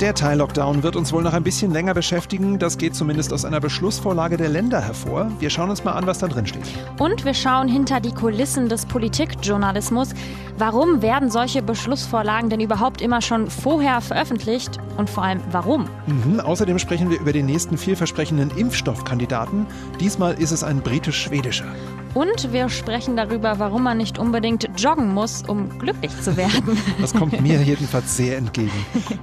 Der 0.00 0.14
Teil-Lockdown 0.14 0.84
wird 0.84 0.94
uns 0.94 1.12
wohl 1.12 1.24
noch 1.24 1.32
ein 1.32 1.42
bisschen 1.42 1.72
länger 1.72 1.92
beschäftigen. 1.92 2.60
Das 2.60 2.78
geht 2.78 2.94
zumindest 2.94 3.32
aus 3.32 3.44
einer 3.44 3.58
Beschlussvorlage 3.58 4.36
der 4.36 4.48
Länder 4.48 4.80
hervor. 4.80 5.28
Wir 5.40 5.50
schauen 5.50 5.70
uns 5.70 5.82
mal 5.82 5.90
an, 5.90 6.06
was 6.06 6.20
da 6.20 6.28
drin 6.28 6.46
steht. 6.46 6.62
Und 7.00 7.24
wir 7.24 7.34
schauen 7.34 7.66
hinter 7.66 7.98
die 7.98 8.14
Kulissen 8.14 8.68
des 8.68 8.86
Politikjournalismus. 8.86 10.10
Warum 10.56 11.02
werden 11.02 11.32
solche 11.32 11.62
Beschlussvorlagen 11.62 12.48
denn 12.48 12.60
überhaupt 12.60 13.00
immer 13.02 13.20
schon 13.20 13.50
vorher 13.50 14.00
veröffentlicht? 14.00 14.78
Und 14.96 15.10
vor 15.10 15.24
allem, 15.24 15.40
warum? 15.50 15.86
Mhm. 16.06 16.38
Außerdem 16.38 16.78
sprechen 16.78 17.10
wir 17.10 17.18
über 17.18 17.32
den 17.32 17.46
nächsten 17.46 17.76
vielversprechenden 17.76 18.56
Impfstoffkandidaten. 18.56 19.66
Diesmal 19.98 20.34
ist 20.34 20.52
es 20.52 20.62
ein 20.62 20.80
britisch-schwedischer. 20.80 21.66
Und 22.14 22.52
wir 22.52 22.68
sprechen 22.68 23.16
darüber, 23.16 23.58
warum 23.58 23.82
man 23.84 23.98
nicht 23.98 24.18
unbedingt 24.18 24.68
joggen 24.76 25.12
muss, 25.12 25.42
um 25.46 25.78
glücklich 25.78 26.10
zu 26.20 26.36
werden. 26.36 26.78
Das 27.00 27.12
kommt 27.14 27.40
mir 27.40 27.62
jedenfalls 27.62 28.16
sehr 28.16 28.38
entgegen. 28.38 28.70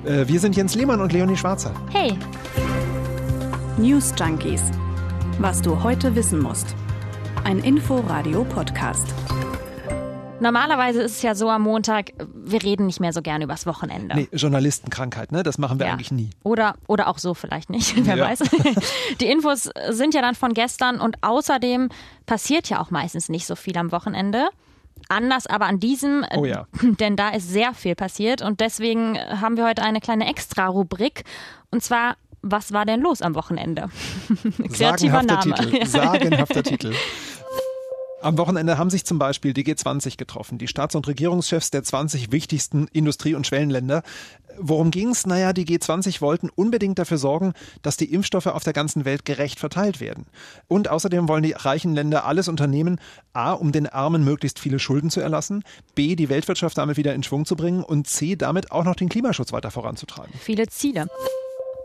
Äh, 0.05 0.27
wir 0.27 0.39
sind 0.39 0.55
Jens 0.55 0.75
Lehmann 0.75 1.01
und 1.01 1.11
Leonie 1.11 1.35
Schwarzer. 1.35 1.71
Hey! 1.91 2.17
News 3.77 4.13
Junkies. 4.17 4.63
Was 5.39 5.61
du 5.61 5.83
heute 5.83 6.15
wissen 6.15 6.39
musst. 6.41 6.75
Ein 7.43 7.59
Info-Radio-Podcast. 7.59 9.13
Normalerweise 10.39 11.01
ist 11.01 11.13
es 11.13 11.21
ja 11.21 11.33
so 11.33 11.49
am 11.49 11.61
Montag, 11.61 12.11
wir 12.33 12.61
reden 12.61 12.85
nicht 12.87 12.99
mehr 12.99 13.13
so 13.13 13.21
gerne 13.21 13.45
übers 13.45 13.65
Wochenende. 13.65 14.15
Nee, 14.15 14.27
Journalistenkrankheit, 14.33 15.31
ne? 15.31 15.43
Das 15.43 15.57
machen 15.57 15.79
wir 15.79 15.87
ja. 15.87 15.93
eigentlich 15.93 16.11
nie. 16.11 16.29
Oder, 16.43 16.75
oder 16.87 17.07
auch 17.07 17.19
so 17.19 17.33
vielleicht 17.33 17.69
nicht, 17.69 17.93
wer 18.05 18.17
ja. 18.17 18.25
weiß. 18.25 18.39
Die 19.21 19.27
Infos 19.27 19.69
sind 19.89 20.13
ja 20.13 20.21
dann 20.21 20.35
von 20.35 20.53
gestern 20.53 20.99
und 20.99 21.17
außerdem 21.21 21.89
passiert 22.25 22.69
ja 22.69 22.81
auch 22.81 22.91
meistens 22.91 23.29
nicht 23.29 23.45
so 23.45 23.55
viel 23.55 23.77
am 23.77 23.91
Wochenende. 23.91 24.49
Anders 25.07 25.47
aber 25.47 25.65
an 25.65 25.79
diesem, 25.79 26.25
oh 26.35 26.45
ja. 26.45 26.67
denn 26.81 27.15
da 27.15 27.29
ist 27.29 27.49
sehr 27.49 27.73
viel 27.73 27.95
passiert 27.95 28.41
und 28.41 28.59
deswegen 28.59 29.17
haben 29.17 29.55
wir 29.55 29.65
heute 29.65 29.83
eine 29.83 30.01
kleine 30.01 30.27
Extra-Rubrik 30.27 31.23
und 31.71 31.81
zwar 31.83 32.15
was 32.47 32.71
war 32.73 32.85
denn 32.85 33.01
los 33.01 33.23
am 33.23 33.33
Wochenende? 33.33 33.89
Kreativer 34.71 35.23
Sagenhafter 35.23 35.49
Name. 35.49 35.55
Titel. 35.55 35.85
Sagenhafter 35.87 36.61
Titel. 36.61 36.93
Am 38.25 38.39
Wochenende 38.39 38.79
haben 38.79 38.89
sich 38.89 39.05
zum 39.05 39.19
Beispiel 39.19 39.53
die 39.53 39.63
G20 39.63 40.17
getroffen, 40.17 40.57
die 40.57 40.67
Staats- 40.67 40.95
und 40.95 41.07
Regierungschefs 41.07 41.69
der 41.69 41.83
20 41.83 42.31
wichtigsten 42.31 42.87
Industrie- 42.91 43.35
und 43.35 43.45
Schwellenländer. 43.45 44.01
Worum 44.57 44.89
ging 44.89 45.09
es? 45.09 45.27
Naja, 45.27 45.53
die 45.53 45.63
G20 45.63 46.21
wollten 46.21 46.49
unbedingt 46.49 46.97
dafür 46.97 47.19
sorgen, 47.19 47.53
dass 47.83 47.97
die 47.97 48.11
Impfstoffe 48.11 48.47
auf 48.47 48.63
der 48.63 48.73
ganzen 48.73 49.05
Welt 49.05 49.25
gerecht 49.25 49.59
verteilt 49.59 49.99
werden. 49.99 50.25
Und 50.67 50.87
außerdem 50.87 51.27
wollen 51.27 51.43
die 51.43 51.51
reichen 51.51 51.93
Länder 51.93 52.25
alles 52.25 52.47
unternehmen, 52.47 52.99
a, 53.33 53.51
um 53.51 53.71
den 53.71 53.85
Armen 53.85 54.23
möglichst 54.23 54.57
viele 54.57 54.79
Schulden 54.79 55.11
zu 55.11 55.19
erlassen, 55.19 55.63
b, 55.93 56.15
die 56.15 56.27
Weltwirtschaft 56.27 56.79
damit 56.79 56.97
wieder 56.97 57.13
in 57.13 57.21
Schwung 57.21 57.45
zu 57.45 57.55
bringen 57.55 57.83
und 57.83 58.07
c, 58.07 58.35
damit 58.35 58.71
auch 58.71 58.85
noch 58.85 58.95
den 58.95 59.07
Klimaschutz 59.09 59.53
weiter 59.53 59.69
voranzutreiben. 59.69 60.33
Viele 60.39 60.65
Ziele. 60.65 61.05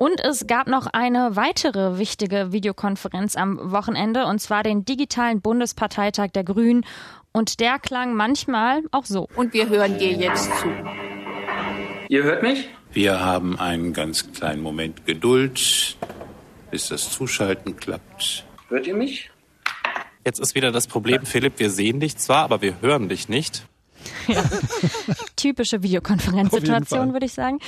Und 0.02 0.24
es 0.24 0.46
gab 0.46 0.66
noch 0.66 0.86
eine 0.86 1.36
weitere 1.36 1.98
wichtige 1.98 2.52
Videokonferenz 2.52 3.36
am 3.36 3.70
Wochenende, 3.70 4.24
und 4.24 4.40
zwar 4.40 4.62
den 4.62 4.86
digitalen 4.86 5.42
Bundesparteitag 5.42 6.28
der 6.28 6.42
Grünen. 6.42 6.86
Und 7.32 7.60
der 7.60 7.78
klang 7.78 8.14
manchmal 8.14 8.80
auch 8.92 9.04
so. 9.04 9.28
Und 9.36 9.52
wir 9.52 9.68
hören 9.68 9.98
dir 9.98 10.12
jetzt 10.12 10.50
zu. 10.56 10.68
Ihr 12.08 12.22
hört 12.22 12.42
mich? 12.42 12.70
Wir 12.94 13.20
haben 13.20 13.60
einen 13.60 13.92
ganz 13.92 14.32
kleinen 14.32 14.62
Moment 14.62 15.04
Geduld, 15.04 15.98
bis 16.70 16.88
das 16.88 17.10
Zuschalten 17.10 17.76
klappt. 17.76 18.46
Hört 18.70 18.86
ihr 18.86 18.96
mich? 18.96 19.30
Jetzt 20.24 20.40
ist 20.40 20.54
wieder 20.54 20.72
das 20.72 20.86
Problem, 20.86 21.26
Philipp, 21.26 21.58
wir 21.58 21.68
sehen 21.68 22.00
dich 22.00 22.16
zwar, 22.16 22.44
aber 22.44 22.62
wir 22.62 22.80
hören 22.80 23.10
dich 23.10 23.28
nicht. 23.28 23.66
Ja. 24.26 24.42
Typische 25.36 25.82
Videokonferenzsituation, 25.82 27.12
würde 27.12 27.26
ich 27.26 27.32
sagen. 27.32 27.58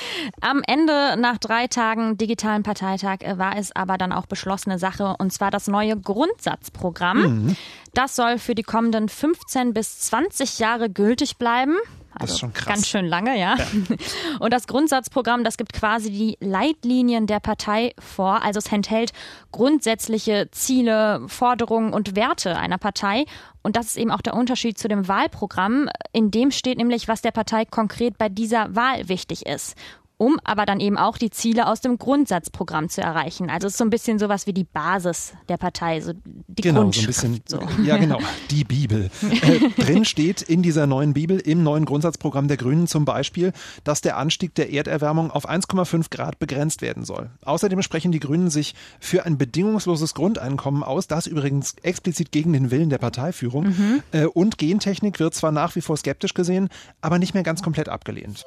Am 0.41 0.63
Ende, 0.67 1.17
nach 1.19 1.39
drei 1.39 1.67
Tagen 1.67 2.17
digitalen 2.17 2.63
Parteitag, 2.63 3.21
äh, 3.21 3.39
war 3.39 3.57
es 3.57 3.75
aber 3.75 3.99
dann 3.99 4.13
auch 4.13 4.27
beschlossene 4.27 4.79
Sache, 4.79 5.17
und 5.19 5.33
zwar 5.33 5.51
das 5.51 5.69
neue 5.69 5.99
Grundsatzprogramm. 5.99 7.21
Mhm. 7.21 7.57
Das 7.95 8.17
soll 8.17 8.39
für 8.39 8.55
die 8.55 8.63
kommenden 8.63 9.09
15 9.09 9.75
bis 9.75 10.01
20 10.01 10.59
Jahre 10.59 10.89
gültig 10.89 11.37
bleiben. 11.37 11.77
Also 12.15 12.27
das 12.27 12.31
ist 12.33 12.39
schon 12.41 12.53
krass. 12.53 12.67
Ganz 12.67 12.89
schön 12.89 13.07
lange, 13.07 13.39
ja. 13.39 13.57
ja. 13.57 13.67
Und 14.41 14.53
das 14.53 14.67
Grundsatzprogramm, 14.67 15.45
das 15.45 15.57
gibt 15.57 15.73
quasi 15.73 16.11
die 16.11 16.37
Leitlinien 16.41 17.27
der 17.27 17.41
Partei 17.41 17.93
vor. 17.99 18.43
Also 18.43 18.59
es 18.59 18.71
enthält 18.71 19.13
grundsätzliche 19.51 20.49
Ziele, 20.51 21.23
Forderungen 21.29 21.93
und 21.93 22.15
Werte 22.17 22.57
einer 22.57 22.79
Partei. 22.79 23.25
Und 23.63 23.77
das 23.77 23.87
ist 23.87 23.97
eben 23.97 24.11
auch 24.11 24.21
der 24.23 24.35
Unterschied 24.35 24.79
zu 24.79 24.89
dem 24.89 25.09
Wahlprogramm. 25.09 25.89
In 26.13 26.31
dem 26.31 26.51
steht 26.51 26.79
nämlich, 26.79 27.09
was 27.09 27.23
der 27.23 27.31
Partei 27.31 27.65
konkret 27.65 28.19
bei 28.19 28.29
dieser 28.29 28.75
Wahl 28.75 29.09
wichtig 29.09 29.47
ist 29.47 29.77
um 30.23 30.39
aber 30.45 30.67
dann 30.67 30.79
eben 30.79 30.97
auch 30.99 31.19
die 31.19 31.31
Ziele 31.31 31.67
aus 31.67 31.81
dem 31.81 31.99
Grundsatzprogramm 31.99 32.89
zu 32.89 33.01
erreichen. 33.01 33.51
Also 33.51 33.67
es 33.67 33.73
ist 33.73 33.79
so 33.79 33.85
ein 33.85 33.91
bisschen 33.91 34.21
sowas 34.21 34.47
wie 34.47 34.53
die 34.53 34.63
Basis 34.63 35.33
der 35.49 35.57
Partei, 35.57 36.01
so 36.01 36.13
die 36.25 36.63
genau, 36.63 36.83
Grundschrift. 36.83 37.19
So 37.19 37.27
ein 37.27 37.41
bisschen, 37.41 37.61
so. 37.77 37.83
Ja, 37.83 37.97
genau, 37.97 38.21
die 38.53 38.63
Bibel. 38.63 39.11
äh, 39.43 39.83
drin 39.83 40.05
steht 40.05 40.41
in 40.41 40.63
dieser 40.63 40.87
neuen 40.87 41.13
Bibel, 41.13 41.41
im 41.41 41.65
neuen 41.65 41.87
Grundsatzprogramm 41.87 42.47
der 42.47 42.57
Grünen 42.57 42.87
zum 42.87 43.05
Beispiel, 43.05 43.53
dass 43.83 44.01
der 44.01 44.17
Anstieg 44.17 44.55
der 44.55 44.73
Erderwärmung 44.73 45.33
auf 45.33 45.51
1,5 45.51 46.11
Grad 46.11 46.39
begrenzt 46.39 46.83
werden 46.83 47.05
soll. 47.05 47.31
Außerdem 47.45 47.83
sprechen 47.83 48.13
die 48.13 48.21
Grünen 48.21 48.49
sich 48.49 48.77
für 49.01 49.27
ein 49.27 49.39
bedingungsloses 49.39 50.15
Grundeinkommen 50.15 50.85
aus, 50.85 51.09
das 51.09 51.27
übrigens 51.27 51.75
explizit 51.83 52.31
gegen 52.31 52.53
den 52.53 52.71
Willen 52.71 52.91
der 52.91 52.99
Parteiführung. 52.99 53.65
Mhm. 53.65 54.03
Äh, 54.13 54.27
und 54.27 54.57
Gentechnik 54.57 55.19
wird 55.19 55.35
zwar 55.35 55.51
nach 55.51 55.75
wie 55.75 55.81
vor 55.81 55.97
skeptisch 55.97 56.35
gesehen, 56.35 56.69
aber 57.01 57.19
nicht 57.19 57.35
mehr 57.35 57.43
ganz 57.43 57.61
komplett 57.61 57.89
abgelehnt. 57.89 58.45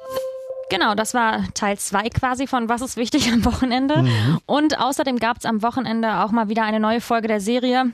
Genau, 0.68 0.94
das 0.94 1.14
war 1.14 1.44
Teil 1.54 1.78
zwei 1.78 2.08
quasi 2.08 2.46
von 2.46 2.68
Was 2.68 2.82
ist 2.82 2.96
wichtig 2.96 3.32
am 3.32 3.44
Wochenende. 3.44 4.02
Mhm. 4.02 4.40
Und 4.46 4.78
außerdem 4.78 5.18
gab 5.18 5.38
es 5.38 5.44
am 5.44 5.62
Wochenende 5.62 6.18
auch 6.18 6.32
mal 6.32 6.48
wieder 6.48 6.64
eine 6.64 6.80
neue 6.80 7.00
Folge 7.00 7.28
der 7.28 7.40
Serie 7.40 7.92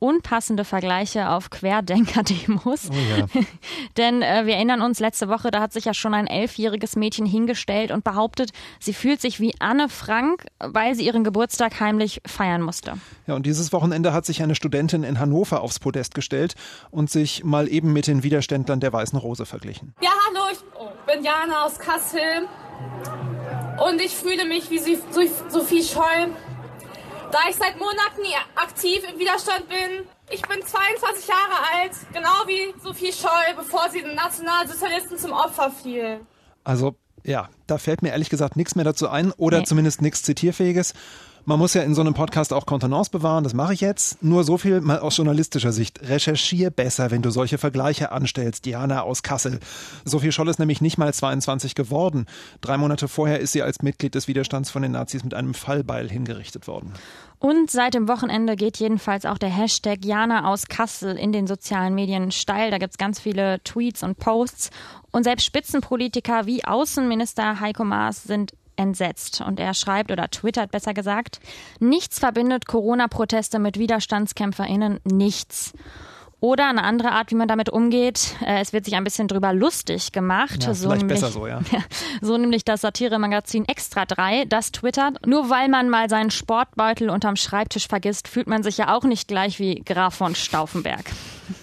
unpassende 0.00 0.64
Vergleiche 0.64 1.28
auf 1.28 1.50
Querdenker-Demos. 1.50 2.90
Oh 2.90 2.94
ja. 2.94 3.26
Denn 3.96 4.22
äh, 4.22 4.46
wir 4.46 4.54
erinnern 4.54 4.80
uns, 4.80 4.98
letzte 4.98 5.28
Woche, 5.28 5.50
da 5.50 5.60
hat 5.60 5.72
sich 5.72 5.84
ja 5.84 5.94
schon 5.94 6.14
ein 6.14 6.26
elfjähriges 6.26 6.96
Mädchen 6.96 7.26
hingestellt 7.26 7.92
und 7.92 8.02
behauptet, 8.02 8.50
sie 8.80 8.94
fühlt 8.94 9.20
sich 9.20 9.40
wie 9.40 9.54
Anne 9.60 9.88
Frank, 9.88 10.46
weil 10.58 10.94
sie 10.94 11.04
ihren 11.04 11.22
Geburtstag 11.22 11.78
heimlich 11.80 12.22
feiern 12.26 12.62
musste. 12.62 12.94
Ja, 13.26 13.34
und 13.34 13.44
dieses 13.46 13.72
Wochenende 13.72 14.12
hat 14.12 14.24
sich 14.24 14.42
eine 14.42 14.54
Studentin 14.54 15.04
in 15.04 15.20
Hannover 15.20 15.60
aufs 15.60 15.78
Podest 15.78 16.14
gestellt 16.14 16.54
und 16.90 17.10
sich 17.10 17.44
mal 17.44 17.68
eben 17.68 17.92
mit 17.92 18.06
den 18.06 18.22
Widerständlern 18.22 18.80
der 18.80 18.92
Weißen 18.92 19.18
Rose 19.18 19.44
verglichen. 19.44 19.94
Ja, 20.00 20.10
hallo, 20.26 20.46
ich 20.50 21.14
bin 21.14 21.22
Jana 21.22 21.66
aus 21.66 21.78
Kassel 21.78 22.48
und 23.86 24.00
ich 24.00 24.16
fühle 24.16 24.46
mich 24.46 24.70
wie 24.70 24.78
Sophie 25.48 25.82
Scholl 25.82 26.32
da 27.32 27.38
ich 27.48 27.56
seit 27.56 27.78
Monaten 27.78 28.22
aktiv 28.56 29.02
im 29.10 29.18
Widerstand 29.18 29.68
bin, 29.68 30.06
ich 30.30 30.42
bin 30.42 30.62
22 30.62 31.28
Jahre 31.28 31.80
alt, 31.80 31.92
genau 32.12 32.46
wie 32.46 32.74
Sophie 32.82 33.12
Scholl, 33.12 33.54
bevor 33.56 33.88
sie 33.90 34.02
den 34.02 34.14
Nationalsozialisten 34.14 35.18
zum 35.18 35.32
Opfer 35.32 35.70
fiel. 35.70 36.20
Also 36.64 36.94
ja, 37.24 37.48
da 37.66 37.78
fällt 37.78 38.02
mir 38.02 38.10
ehrlich 38.10 38.30
gesagt 38.30 38.56
nichts 38.56 38.74
mehr 38.76 38.84
dazu 38.84 39.08
ein 39.08 39.32
oder 39.32 39.58
nee. 39.58 39.64
zumindest 39.64 40.02
nichts 40.02 40.22
Zitierfähiges. 40.22 40.94
Man 41.50 41.58
muss 41.58 41.74
ja 41.74 41.82
in 41.82 41.96
so 41.96 42.00
einem 42.00 42.14
Podcast 42.14 42.52
auch 42.52 42.64
Kontenance 42.64 43.10
bewahren, 43.10 43.42
das 43.42 43.54
mache 43.54 43.74
ich 43.74 43.80
jetzt. 43.80 44.22
Nur 44.22 44.44
so 44.44 44.56
viel 44.56 44.80
mal 44.80 45.00
aus 45.00 45.16
journalistischer 45.16 45.72
Sicht. 45.72 46.00
Recherchier 46.08 46.70
besser, 46.70 47.10
wenn 47.10 47.22
du 47.22 47.30
solche 47.30 47.58
Vergleiche 47.58 48.12
anstellst. 48.12 48.66
Diana 48.66 49.02
aus 49.02 49.24
Kassel. 49.24 49.58
Sophie 50.04 50.30
Scholl 50.30 50.48
ist 50.48 50.60
nämlich 50.60 50.80
nicht 50.80 50.96
mal 50.96 51.12
22 51.12 51.74
geworden. 51.74 52.26
Drei 52.60 52.78
Monate 52.78 53.08
vorher 53.08 53.40
ist 53.40 53.50
sie 53.50 53.62
als 53.62 53.82
Mitglied 53.82 54.14
des 54.14 54.28
Widerstands 54.28 54.70
von 54.70 54.82
den 54.82 54.92
Nazis 54.92 55.24
mit 55.24 55.34
einem 55.34 55.54
Fallbeil 55.54 56.08
hingerichtet 56.08 56.68
worden. 56.68 56.92
Und 57.40 57.68
seit 57.68 57.94
dem 57.94 58.06
Wochenende 58.06 58.54
geht 58.54 58.76
jedenfalls 58.76 59.26
auch 59.26 59.38
der 59.38 59.48
Hashtag 59.48 60.04
Jana 60.04 60.48
aus 60.48 60.68
Kassel 60.68 61.16
in 61.16 61.32
den 61.32 61.48
sozialen 61.48 61.96
Medien 61.96 62.30
steil. 62.30 62.70
Da 62.70 62.78
gibt 62.78 62.92
es 62.92 62.98
ganz 62.98 63.18
viele 63.18 63.60
Tweets 63.64 64.04
und 64.04 64.18
Posts. 64.18 64.70
Und 65.10 65.24
selbst 65.24 65.46
Spitzenpolitiker 65.46 66.46
wie 66.46 66.64
Außenminister 66.64 67.58
Heiko 67.58 67.82
Maas 67.82 68.22
sind 68.22 68.52
entsetzt. 68.80 69.40
Und 69.40 69.60
er 69.60 69.74
schreibt 69.74 70.10
oder 70.10 70.28
twittert 70.30 70.70
besser 70.72 70.94
gesagt, 70.94 71.40
nichts 71.78 72.18
verbindet 72.18 72.66
Corona-Proteste 72.66 73.58
mit 73.58 73.78
WiderstandskämpferInnen, 73.78 75.00
nichts. 75.04 75.72
Oder 76.40 76.68
eine 76.68 76.82
andere 76.84 77.12
Art, 77.12 77.30
wie 77.30 77.34
man 77.34 77.48
damit 77.48 77.68
umgeht. 77.68 78.36
Äh, 78.44 78.60
es 78.60 78.72
wird 78.72 78.86
sich 78.86 78.94
ein 78.94 79.04
bisschen 79.04 79.28
drüber 79.28 79.52
lustig 79.52 80.12
gemacht. 80.12 80.64
Ja, 80.64 80.74
so 80.74 80.88
vielleicht 80.88 81.02
nämlich, 81.02 81.20
besser 81.20 81.32
so, 81.32 81.46
ja. 81.46 81.60
So 82.22 82.36
nämlich 82.38 82.64
das 82.64 82.80
Satiremagazin 82.80 83.66
Extra 83.66 84.06
3, 84.06 84.46
das 84.46 84.72
twittert. 84.72 85.26
Nur 85.26 85.50
weil 85.50 85.68
man 85.68 85.90
mal 85.90 86.08
seinen 86.08 86.30
Sportbeutel 86.30 87.10
unterm 87.10 87.36
Schreibtisch 87.36 87.88
vergisst, 87.88 88.26
fühlt 88.26 88.46
man 88.46 88.62
sich 88.62 88.78
ja 88.78 88.94
auch 88.94 89.04
nicht 89.04 89.28
gleich 89.28 89.58
wie 89.58 89.82
Graf 89.84 90.14
von 90.14 90.34
Stauffenberg. 90.34 91.04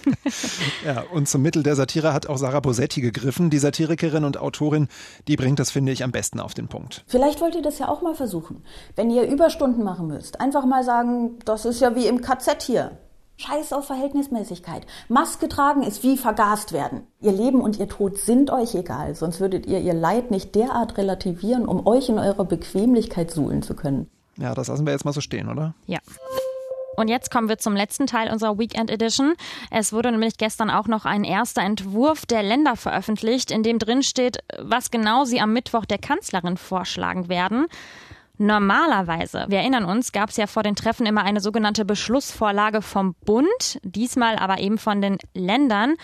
ja, 0.85 1.03
und 1.12 1.27
zum 1.27 1.41
Mittel 1.41 1.63
der 1.63 1.75
Satire 1.75 2.13
hat 2.13 2.27
auch 2.27 2.38
Sarah 2.38 2.59
Bosetti 2.59 3.01
gegriffen. 3.01 3.50
Die 3.50 3.57
Satirikerin 3.57 4.25
und 4.25 4.38
Autorin, 4.38 4.89
die 5.27 5.38
bringt 5.38 5.59
das, 5.59 5.71
finde 5.71 5.91
ich, 5.91 6.03
am 6.03 6.12
besten 6.12 6.39
auf 6.39 6.53
den 6.53 6.68
Punkt. 6.68 7.03
Vielleicht 7.07 7.41
wollt 7.41 7.56
ihr 7.56 7.62
das 7.62 7.79
ja 7.79 7.88
auch 7.88 8.01
mal 8.01 8.13
versuchen. 8.13 8.63
Wenn 8.95 9.09
ihr 9.09 9.24
Überstunden 9.24 9.83
machen 9.83 10.07
müsst, 10.07 10.39
einfach 10.39 10.65
mal 10.65 10.83
sagen, 10.83 11.39
das 11.45 11.65
ist 11.65 11.81
ja 11.81 11.95
wie 11.95 12.06
im 12.06 12.21
KZ 12.21 12.62
hier. 12.62 12.97
Scheiß 13.38 13.72
auf 13.74 13.86
Verhältnismäßigkeit. 13.86 14.86
Maske 15.07 15.48
tragen 15.48 15.84
ist 15.84 16.04
wie 16.04 16.18
vergast 16.18 16.74
werden. 16.74 17.07
Ihr 17.22 17.31
Leben 17.31 17.62
und 17.62 17.80
ihr 17.80 17.88
Tod 17.88 18.18
sind 18.18 18.50
euch 18.50 18.74
egal, 18.75 19.16
sonst 19.16 19.39
würdet 19.39 19.68
ihr 19.68 19.80
ihr 19.80 19.94
Leid 19.94 20.31
nicht 20.31 20.56
derart 20.56 20.98
relativieren, 20.98 21.68
um 21.68 21.86
euch 21.86 22.10
in 22.10 22.18
eurer 22.18 22.45
Bequemlichkeit 22.45 23.31
suhlen 23.31 23.62
zu 23.62 23.75
können. 23.75 24.10
Ja, 24.38 24.54
das 24.54 24.68
lassen 24.68 24.86
wir 24.86 24.94
jetzt 24.94 25.06
mal 25.06 25.13
so 25.13 25.22
stehen, 25.22 25.50
oder? 25.50 25.74
Ja. 25.86 26.00
Und 26.95 27.10
jetzt 27.10 27.30
kommen 27.30 27.48
wir 27.48 27.60
zum 27.60 27.75
letzten 27.75 28.07
Teil 28.07 28.31
unserer 28.31 28.57
Weekend 28.57 28.89
Edition. 28.89 29.36
Es 29.69 29.94
wurde 29.94 30.12
nämlich 30.12 30.38
gestern 30.38 30.72
auch 30.72 30.88
noch 30.88 31.06
ein 31.06 31.24
erster 31.24 31.62
Entwurf 31.62 32.25
der 32.25 32.42
Länder 32.42 32.75
veröffentlicht, 32.75 33.51
in 33.51 33.62
dem 33.62 33.78
drin 33.78 34.01
steht, 34.01 34.39
was 34.60 34.89
genau 34.89 35.24
sie 35.24 35.39
am 35.39 35.54
Mittwoch 35.54 35.86
der 35.86 36.00
Kanzlerin 36.00 36.57
vorschlagen 36.57 37.30
werden. 37.30 37.68
Normalerweise, 38.38 39.45
wir 39.48 39.60
erinnern 39.60 39.86
uns, 39.86 40.12
gab 40.12 40.30
es 40.30 40.38
ja 40.38 40.48
vor 40.48 40.63
den 40.63 40.75
Treffen 40.75 41.06
immer 41.06 41.24
eine 41.24 41.42
sogenannte 41.42 41.86
Beschlussvorlage 41.86 42.81
vom 42.81 43.16
Bund, 43.25 43.80
diesmal 43.84 44.36
aber 44.36 44.60
eben 44.60 44.78
von 44.78 45.01
den 45.01 45.18
Ländern. 45.34 45.95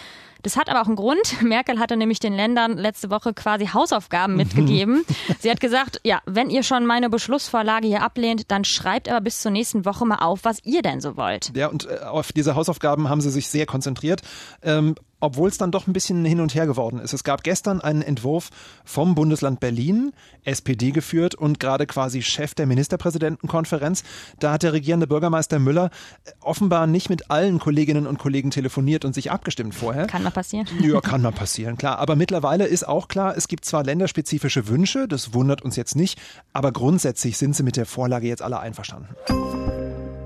Das 0.42 0.58
hat 0.58 0.70
aber 0.70 0.82
auch 0.82 0.88
einen 0.88 0.98
Grund. 0.98 1.42
Merkel 1.42 1.80
hatte 1.80 1.96
nämlich 1.96 2.20
den 2.20 2.34
Ländern 2.34 2.78
letzte 2.78 3.10
Woche 3.10 3.34
quasi 3.34 3.68
Hausaufgaben 3.68 4.36
mitgegeben. 4.36 5.06
Sie 5.40 5.50
hat 5.50 5.60
gesagt, 5.60 6.02
ja, 6.04 6.22
wenn 6.26 6.50
ihr 6.50 6.64
schon 6.64 6.86
meine 6.86 7.10
Beschlussvorlage 7.10 7.88
hier 7.88 8.02
ablehnt, 8.02 8.52
dann 8.52 8.66
schreibt 8.66 9.10
aber 9.10 9.22
bis 9.22 9.42
zur 9.42 9.52
nächsten 9.52 9.86
Woche 9.86 10.06
mal 10.06 10.18
auf, 10.18 10.42
was 10.44 10.58
ihr 10.64 10.82
denn 10.82 11.02
so 11.02 11.16
wollt. 11.18 11.52
Ja, 11.56 11.68
und 11.68 11.88
äh, 11.90 12.00
auf 12.00 12.34
diese 12.34 12.56
Hausaufgaben 12.56 13.10
haben 13.10 13.22
sie 13.22 13.32
sich 13.32 13.48
sehr 13.48 13.66
konzentriert. 13.66 14.22
Ähm, 14.62 14.96
obwohl 15.24 15.48
es 15.48 15.58
dann 15.58 15.72
doch 15.72 15.88
ein 15.88 15.94
bisschen 15.94 16.26
hin 16.26 16.42
und 16.42 16.54
her 16.54 16.68
geworden 16.68 17.00
ist. 17.00 17.14
Es 17.14 17.24
gab 17.24 17.44
gestern 17.44 17.80
einen 17.80 18.02
Entwurf 18.02 18.50
vom 18.84 19.16
Bundesland 19.16 19.62
Berlin, 19.62 20.12
SPD 20.44 20.92
geführt 20.92 21.34
und 21.34 21.62
gerade 21.62 21.88
quasi 21.88 22.22
Chef 22.22 22.54
der 22.56 22.66
Ministerpräsidentenkonferenz. 22.66 24.04
Da 24.40 24.52
hat 24.52 24.64
der 24.64 24.74
regierende 24.74 25.08
Bürgermeister 25.08 25.60
Müller 25.60 25.92
äh, 26.26 26.32
offenbar 26.42 26.88
nicht 26.88 27.10
mit 27.10 27.32
allen 27.32 27.60
Kolleginnen 27.60 28.06
und 28.06 28.20
Kollegen 28.20 28.52
telefoniert 28.52 29.06
und 29.06 29.16
sich 29.16 29.32
abgestimmt 29.32 29.74
vorher. 29.74 30.08
Kann 30.08 30.24
mal 30.24 30.32
passieren. 30.32 30.68
Ja, 30.84 31.00
kann 31.00 31.22
mal 31.22 31.32
passieren, 31.32 31.78
klar. 31.78 32.00
Aber 32.00 32.18
mittlerweile 32.18 32.66
ist 32.66 32.86
auch 32.86 33.08
klar, 33.08 33.38
es 33.38 33.48
gibt 33.48 33.64
zwar 33.64 33.86
länderspezifische 33.86 34.68
Wünsche, 34.68 35.08
das 35.08 35.34
wundert 35.34 35.62
uns 35.62 35.78
jetzt 35.78 35.96
nicht, 35.96 36.20
aber 36.52 36.74
grundsätzlich 36.74 37.38
sind 37.38 37.56
sie 37.56 37.64
mit 37.64 37.78
der 37.78 37.86
Vorlage 37.86 38.28
jetzt 38.28 38.42
alle 38.42 38.60
einverstanden. 38.60 39.16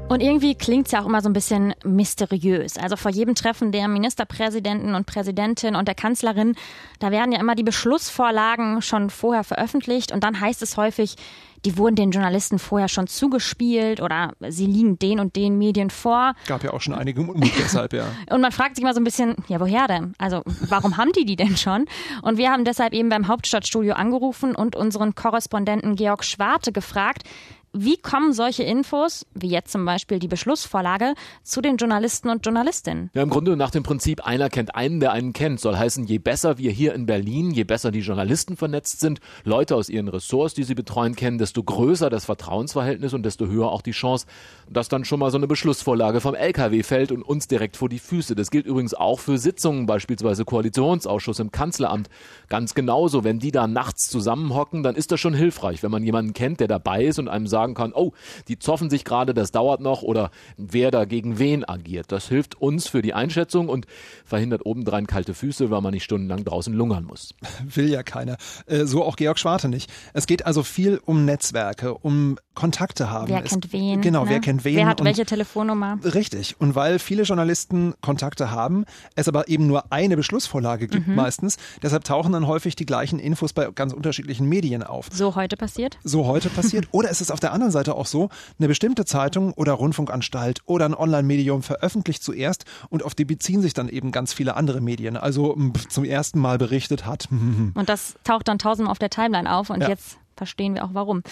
Und 0.10 0.22
irgendwie 0.22 0.56
klingt 0.56 0.86
es 0.86 0.94
ja 0.94 1.02
auch 1.02 1.06
immer 1.06 1.22
so 1.22 1.28
ein 1.28 1.34
bisschen 1.34 1.74
mysteriös. 1.84 2.78
Also 2.78 2.96
vor 2.96 3.12
jedem 3.12 3.36
Treffen 3.36 3.74
der 3.74 3.90
Ministerpräsidenten 3.90 4.96
und 4.96 5.06
Präsidentin 5.06 5.76
und 5.76 5.86
der 5.86 5.96
Kanzlerin, 5.96 6.56
da 7.00 7.12
werden 7.12 7.34
ja 7.34 7.42
immer 7.42 7.56
die 7.56 7.64
Beschlussvorlagen 7.64 8.82
schon 8.82 9.10
vorher 9.10 9.44
veröffentlicht 9.44 10.14
und 10.14 10.24
dann 10.24 10.40
heißt 10.40 10.62
es 10.62 10.78
häufig, 10.78 11.18
die 11.66 11.78
wurden 11.78 11.96
den 11.96 12.12
Journalisten 12.12 12.60
vorher 12.60 12.88
schon 12.88 13.08
zugespielt 13.08 14.00
oder 14.00 14.34
sie 14.48 14.66
liegen 14.66 15.00
den 15.00 15.20
und 15.20 15.36
den 15.36 15.58
Medien 15.58 15.90
vor. 15.90 16.36
Gab 16.48 16.64
ja 16.64 16.72
auch 16.72 16.82
schon 16.82 16.94
einige 16.94 17.22
Unmut 17.22 17.52
deshalb, 17.58 17.94
ja. 17.94 18.06
Und 18.30 18.42
man 18.42 18.52
fragt 18.52 18.76
sich 18.76 18.84
mal 18.86 18.94
so 18.94 19.02
ein 19.02 19.04
bisschen, 19.04 19.36
ja, 19.48 19.60
woher 19.60 19.88
denn? 19.88 20.14
Also, 20.18 20.44
warum 20.46 20.98
haben 20.98 21.12
die 21.14 21.26
die 21.26 21.36
denn 21.36 21.58
schon? 21.58 21.86
Und 22.22 22.38
wir 22.38 22.52
haben 22.52 22.64
deshalb 22.64 22.94
eben 22.94 23.10
beim 23.10 23.28
Hauptstadtstudio 23.28 23.96
angerufen 23.96 24.56
und 24.56 24.76
unseren 24.76 25.16
Korrespondenten 25.16 25.96
Georg 25.96 26.24
Schwarte 26.24 26.72
gefragt, 26.72 27.24
wie 27.74 27.98
kommen 27.98 28.34
solche 28.34 28.64
Infos, 28.64 29.26
wie 29.34 29.50
jetzt 29.50 29.72
zum 29.72 29.86
Beispiel 29.86 30.20
die 30.20 30.28
Beschlussvorlage, 30.28 31.14
zu 31.44 31.62
den 31.62 31.78
Journalisten 31.78 32.30
und 32.30 32.46
Journalistinnen? 32.46 33.12
Ja, 33.14 33.22
im 33.22 33.30
Grunde 33.30 33.56
nach 33.56 33.72
dem 33.72 33.84
Prinzip, 33.84 34.26
einer 34.26 34.50
kennt 34.50 34.76
einen, 34.76 35.00
der 35.00 35.12
einen 35.12 35.34
kennt. 35.34 35.60
Soll 35.60 35.78
heißen, 35.78 36.06
je 36.06 36.18
besser 36.18 36.58
wir 36.58 36.72
hier 36.72 36.94
in 36.94 37.06
Berlin, 37.06 37.52
je 37.52 37.66
besser 37.66 37.92
die 37.92 38.00
Journalisten 38.00 38.58
vernetzt 38.58 39.00
sind, 39.00 39.20
Leute 39.44 39.76
aus 39.76 39.90
ihren 39.90 40.08
Ressorts, 40.08 40.54
die 40.54 40.64
sie 40.64 40.76
betreuen, 40.76 41.16
kennen, 41.16 41.38
desto 41.38 41.62
größer 41.62 42.10
das 42.10 42.26
Vertrauensverhältnis 42.26 43.14
und 43.14 43.24
desto 43.24 43.48
höher 43.48 43.70
auch 43.70 43.82
die 43.82 43.92
Chance, 43.92 44.26
dass 44.70 44.90
dann 44.90 45.06
schon 45.06 45.20
mal 45.20 45.30
so 45.30 45.38
eine 45.38 45.48
Beschlussvorlage 45.48 46.22
vom 46.22 46.36
LKW 46.36 46.84
fällt 46.84 47.12
und 47.12 47.22
uns 47.22 47.48
direkt 47.48 47.78
vor 47.78 47.90
die 47.90 48.00
Füße. 48.00 48.36
Das 48.36 48.50
gilt 48.50 48.66
übrigens 48.66 48.94
auch 48.94 49.20
für 49.20 49.38
Sitzungen, 49.38 49.86
beispielsweise 49.86 50.46
Koalitionsausschuss 50.46 51.40
im 51.40 51.52
Kanzleramt. 51.52 52.10
Ganz 52.50 52.74
genauso, 52.74 53.24
wenn 53.24 53.40
die 53.40 53.52
da 53.52 53.68
nachts 53.68 54.10
zusammenhocken, 54.10 54.84
dann 54.84 54.96
ist 54.96 55.12
das 55.12 55.20
schon 55.20 55.34
hilfreich, 55.34 55.84
wenn 55.84 55.92
man 55.92 56.04
jemanden 56.04 56.34
kennt, 56.34 56.60
der 56.60 56.68
dabei 56.68 57.06
ist 57.06 57.20
und 57.20 57.28
einem 57.28 57.48
sagt, 57.48 57.57
sagen 57.58 57.74
kann, 57.74 57.92
oh, 57.96 58.12
die 58.48 58.60
zoffen 58.60 58.92
sich 58.92 59.04
gerade, 59.04 59.34
das 59.34 59.52
dauert 59.52 59.82
noch 59.82 60.04
oder 60.04 60.30
wer 60.58 60.92
da 60.92 61.06
gegen 61.06 61.40
wen 61.40 61.68
agiert. 61.68 62.12
Das 62.12 62.28
hilft 62.28 62.62
uns 62.62 62.88
für 62.88 63.02
die 63.02 63.16
Einschätzung 63.16 63.68
und 63.68 63.88
verhindert 64.26 64.64
obendrein 64.64 65.08
kalte 65.08 65.34
Füße, 65.34 65.72
weil 65.72 65.82
man 65.82 65.92
nicht 65.92 66.04
stundenlang 66.04 66.46
draußen 66.46 66.72
lungern 66.72 67.04
muss. 67.04 67.34
Will 67.66 67.90
ja 67.90 68.04
keiner. 68.04 68.38
Äh, 68.68 68.86
so 68.86 69.04
auch 69.04 69.16
Georg 69.16 69.40
Schwarte 69.40 69.70
nicht. 69.70 69.92
Es 70.14 70.28
geht 70.28 70.46
also 70.46 70.62
viel 70.62 71.02
um 71.04 71.26
Netzwerke, 71.26 71.96
um 71.96 72.38
Kontakte 72.54 73.10
haben. 73.10 73.30
Wer 73.30 73.44
es, 73.44 73.50
kennt 73.50 73.74
wen? 73.74 74.02
Genau, 74.02 74.26
ne? 74.26 74.30
wer 74.32 74.40
kennt 74.40 74.64
wen? 74.64 74.76
Wer 74.76 74.88
hat 74.88 75.04
welche 75.04 75.26
Telefonnummer? 75.26 75.98
Richtig. 76.04 76.60
Und 76.60 76.76
weil 76.76 77.00
viele 77.00 77.24
Journalisten 77.24 77.96
Kontakte 78.02 78.52
haben, 78.52 78.86
es 79.16 79.28
aber 79.28 79.48
eben 79.48 79.66
nur 79.66 79.92
eine 79.92 80.16
Beschlussvorlage 80.16 80.88
gibt 80.88 81.08
mhm. 81.08 81.16
meistens, 81.16 81.58
deshalb 81.82 82.04
tauchen 82.04 82.34
dann 82.34 82.46
häufig 82.46 82.76
die 82.76 82.86
gleichen 82.86 83.18
Infos 83.20 83.54
bei 83.54 83.70
ganz 83.72 83.94
unterschiedlichen 83.94 84.48
Medien 84.48 84.84
auf. 84.84 85.10
So 85.12 85.36
heute 85.36 85.58
passiert? 85.58 85.98
So 86.04 86.26
heute 86.26 86.50
passiert. 86.50 86.88
Oder 86.92 87.10
ist 87.10 87.22
es 87.22 87.32
auf 87.32 87.40
der 87.40 87.47
anderen 87.52 87.72
Seite 87.72 87.96
auch 87.96 88.06
so, 88.06 88.30
eine 88.60 88.68
bestimmte 88.68 89.06
Zeitung 89.06 89.54
oder 89.54 89.74
Rundfunkanstalt 89.74 90.62
oder 90.66 90.86
ein 90.86 90.94
Online-Medium 90.94 91.64
veröffentlicht 91.64 92.24
zuerst 92.24 92.66
und 92.90 93.04
auf 93.04 93.16
die 93.16 93.26
beziehen 93.26 93.62
sich 93.62 93.74
dann 93.74 93.90
eben 93.90 94.12
ganz 94.12 94.34
viele 94.34 94.56
andere 94.56 94.82
Medien. 94.82 95.18
Also 95.18 95.58
zum 95.90 96.04
ersten 96.04 96.40
Mal 96.40 96.58
berichtet 96.58 97.06
hat. 97.06 97.28
Und 97.74 97.90
das 97.90 98.16
taucht 98.24 98.48
dann 98.48 98.60
tausendmal 98.60 98.92
auf 98.92 99.00
der 99.00 99.10
Timeline 99.10 99.52
auf 99.52 99.70
und 99.70 99.82
ja. 99.82 99.90
jetzt 99.90 100.18
verstehen 100.38 100.76
wir 100.76 100.86
auch 100.86 100.94
warum. 100.94 101.24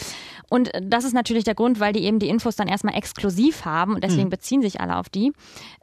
Und 0.49 0.71
das 0.81 1.03
ist 1.03 1.13
natürlich 1.13 1.43
der 1.43 1.55
Grund, 1.55 1.79
weil 1.79 1.93
die 1.93 2.03
eben 2.03 2.19
die 2.19 2.27
Infos 2.27 2.55
dann 2.55 2.67
erstmal 2.67 2.95
exklusiv 2.95 3.63
haben 3.63 3.93
und 3.93 4.03
deswegen 4.03 4.25
mhm. 4.25 4.31
beziehen 4.31 4.61
sich 4.61 4.81
alle 4.81 4.97
auf 4.97 5.09
die. 5.09 5.31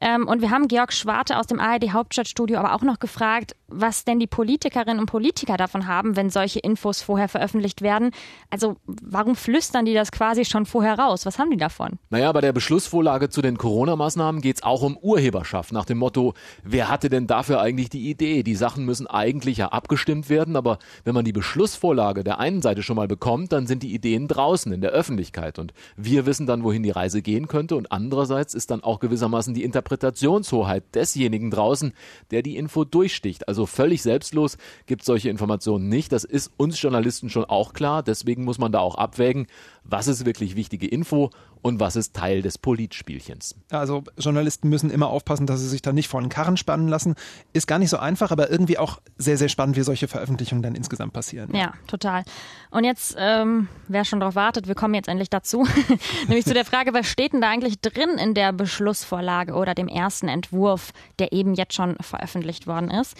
Ähm, 0.01 0.27
und 0.27 0.43
wir 0.43 0.51
haben 0.51 0.69
Georg 0.69 0.93
Schwarte 0.93 1.39
aus 1.39 1.47
dem 1.47 1.61
ARD 1.61 1.93
Hauptstadtstudio 1.93 2.59
aber 2.59 2.75
auch 2.75 2.83
noch 2.83 2.99
gefragt, 2.99 3.55
was 3.73 4.05
denn 4.05 4.19
die 4.19 4.27
Politikerinnen 4.27 4.99
und 4.99 5.07
Politiker 5.07 5.57
davon 5.57 5.87
haben, 5.87 6.17
wenn 6.17 6.31
solche 6.31 6.61
Infos 6.61 7.03
vorher 7.03 7.29
veröffentlicht 7.29 7.83
werden. 7.83 8.11
Also 8.51 8.77
warum 8.87 9.37
flüstern 9.37 9.85
die 9.85 9.95
das 9.95 10.13
quasi 10.13 10.45
schon 10.45 10.67
vorher 10.67 10.99
raus? 10.99 11.27
Was 11.27 11.39
haben 11.39 11.51
die 11.51 11.57
davon? 11.57 11.99
Naja, 12.11 12.31
bei 12.33 12.41
der 12.41 12.53
Beschlussvorlage 12.53 13.31
zu 13.31 13.43
den 13.43 13.59
Corona-Maßnahmen 13.59 14.41
geht 14.41 14.57
es 14.57 14.63
auch 14.63 14.83
um 14.83 14.97
Urheberschaft 14.97 15.73
nach 15.73 15.85
dem 15.85 15.99
Motto, 15.99 16.35
wer 16.63 16.89
hatte 16.89 17.09
denn 17.09 17.27
dafür 17.27 17.61
eigentlich 17.61 17.91
die 17.91 18.11
Idee? 18.11 18.43
Die 18.43 18.55
Sachen 18.55 18.85
müssen 18.85 19.07
eigentlich 19.07 19.59
ja 19.59 19.69
abgestimmt 19.69 20.29
werden, 20.29 20.57
aber 20.57 20.79
wenn 21.05 21.15
man 21.15 21.25
die 21.25 21.33
Beschlussvorlage 21.33 22.25
der 22.25 22.39
einen 22.39 22.63
Seite 22.63 22.83
schon 22.83 22.97
mal 22.97 23.09
bekommt, 23.09 23.53
dann 23.53 23.67
sind 23.67 23.83
die 23.83 23.95
Ideen 23.95 24.29
draußen 24.29 24.73
in 24.73 24.81
der 24.81 24.91
Öffentlichkeit 24.91 25.59
und 25.59 25.73
wir 25.97 26.27
wissen 26.27 26.47
dann, 26.47 26.65
wohin 26.65 26.83
die 26.83 26.91
Reise 26.91 27.23
gehen 27.23 27.49
könnte 27.49 27.77
und 27.77 27.91
andererseits 27.93 28.55
ist 28.55 28.71
dann 28.71 28.83
auch 28.83 29.01
gewissermaßen 29.01 29.55
die 29.55 29.65
Interpretationshoheit 29.65 30.95
desjenigen 30.95 31.51
draußen, 31.51 31.93
der 32.31 32.43
die 32.43 32.57
Info 32.57 32.85
durchsticht. 32.85 33.49
Also 33.49 33.62
völlig 33.67 34.03
selbstlos 34.03 34.59
gibt 34.87 35.03
es 35.03 35.07
solche 35.07 35.31
Informationen 35.31 35.89
nicht. 35.89 36.13
Das 36.13 36.25
ist 36.25 36.53
uns 36.57 36.81
Journalisten 36.81 37.31
schon 37.31 37.45
auch 37.45 37.73
klar. 37.73 38.03
Deswegen 38.03 38.45
muss 38.45 38.59
man 38.59 38.73
da 38.73 38.81
auch 38.81 38.95
abwägen, 38.95 39.47
was 39.85 40.09
ist 40.09 40.25
wirklich 40.25 40.57
wichtige 40.57 40.87
Info 40.87 41.31
und 41.63 41.79
was 41.79 41.97
ist 41.97 42.15
Teil 42.15 42.43
des 42.43 42.59
Politspielchens. 42.59 43.55
Also 43.71 44.03
Journalisten 44.19 44.69
müssen 44.69 44.91
immer 44.91 45.09
aufpassen, 45.09 45.47
dass 45.47 45.61
sie 45.61 45.69
sich 45.69 45.81
da 45.81 45.93
nicht 45.93 46.09
vor 46.09 46.21
den 46.21 46.29
Karren 46.29 46.57
spannen 46.57 46.89
lassen. 46.89 47.15
Ist 47.53 47.69
gar 47.69 47.79
nicht 47.79 47.91
so 47.91 47.99
einfach, 47.99 48.33
aber 48.33 48.51
irgendwie 48.51 48.79
auch 48.79 49.01
sehr, 49.17 49.39
sehr 49.39 49.49
spannend, 49.49 49.77
wie 49.77 49.83
solche 49.83 50.09
Veröffentlichungen 50.09 50.63
dann 50.63 50.75
insgesamt 50.75 51.13
passieren. 51.13 51.55
Ja, 51.55 51.75
total. 51.87 52.25
Und 52.71 52.85
jetzt, 52.85 53.15
ähm, 53.19 53.69
wer 53.87 54.05
schon 54.05 54.19
darauf 54.19 54.35
wartet, 54.35 54.67
wir 54.67 54.75
kommen 54.75 54.95
jetzt 54.95 55.09
endlich 55.09 55.31
dazu. 55.31 55.67
Nämlich 56.27 56.45
zu 56.45 56.55
der 56.55 56.65
Frage, 56.65 56.95
was 56.95 57.07
steht 57.07 57.33
denn 57.33 57.41
da 57.41 57.51
eigentlich 57.51 57.81
drin 57.81 58.11
in 58.19 58.35
der 58.35 58.53
Beschlussvorlage 58.53 59.55
oder 59.55 59.75
dem 59.75 59.89
ersten 59.89 60.27
Entwurf, 60.27 60.93
der 61.21 61.33
eben 61.33 61.55
jetzt 61.55 61.75
schon 61.75 61.97
veröffentlicht 62.01 62.67
worden 62.67 62.91
ist. 62.91 63.17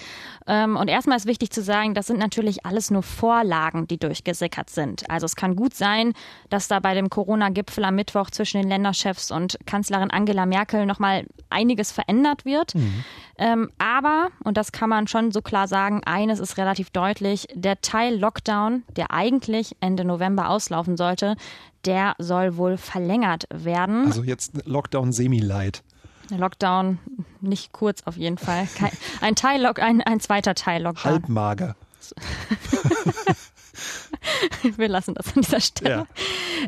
Ähm, 0.49 0.77
und 0.77 0.89
erstmal 0.89 1.17
ist 1.17 1.27
wichtig 1.27 1.51
zu 1.51 1.63
sagen, 1.63 1.95
das 1.95 2.09
sind 2.09 2.19
natürlich 2.19 2.67
alles 2.67 2.91
nur 2.91 3.05
Vorlagen, 3.05 3.87
die 3.87 3.99
durchgesickert 3.99 4.69
sind. 4.69 5.09
Also 5.09 5.27
es 5.27 5.37
kann 5.37 5.55
gut 5.55 5.75
sein, 5.75 6.15
dass 6.51 6.67
da 6.67 6.81
bei 6.81 6.95
dem 6.95 7.09
Corona-Gipfel 7.09 7.85
am 7.85 7.95
Mittwoch 7.95 8.32
zwischen 8.35 8.61
den 8.61 8.69
Länderchefs 8.69 9.31
und 9.31 9.59
Kanzlerin 9.67 10.11
Angela 10.11 10.47
Merkel 10.47 10.87
nochmal 10.87 11.27
einiges 11.51 11.93
verändert 11.93 12.45
wird. 12.45 12.75
Mhm. 12.75 13.05
Ähm, 13.39 13.71
aber, 13.79 14.29
und 14.45 14.57
das 14.57 14.73
kann 14.73 14.91
man 14.91 15.07
schon 15.07 15.33
so 15.33 15.43
klar 15.43 15.69
sagen, 15.69 16.03
eines 16.05 16.41
ist 16.41 16.57
relativ 16.59 16.91
deutlich, 16.91 17.49
der 17.55 17.81
Teil 17.81 18.19
Lockdown, 18.19 18.83
der 18.97 19.11
eigentlich 19.11 19.77
Ende 19.81 20.05
November 20.05 20.49
auslaufen 20.49 20.97
sollte, 20.97 21.37
der 21.85 22.15
soll 22.19 22.57
wohl 22.57 22.77
verlängert 22.77 23.45
werden. 23.51 24.07
Also 24.07 24.23
jetzt 24.23 24.67
Lockdown 24.67 25.13
semi-light. 25.13 25.83
Lockdown 26.31 26.99
nicht 27.41 27.73
kurz 27.73 28.03
auf 28.05 28.17
jeden 28.17 28.39
Fall. 28.39 28.69
Ein 29.21 29.35
Teil 29.35 29.67
ein, 29.67 30.01
ein 30.01 30.21
zweiter 30.21 30.55
Teil 30.55 30.83
Lockdown. 30.83 31.13
Halbmager. 31.13 31.77
Wir 34.77 34.89
lassen 34.89 35.15
das 35.15 35.35
an 35.35 35.43
dieser 35.43 35.61
Stelle. 35.61 35.91
Ja. 35.91 36.07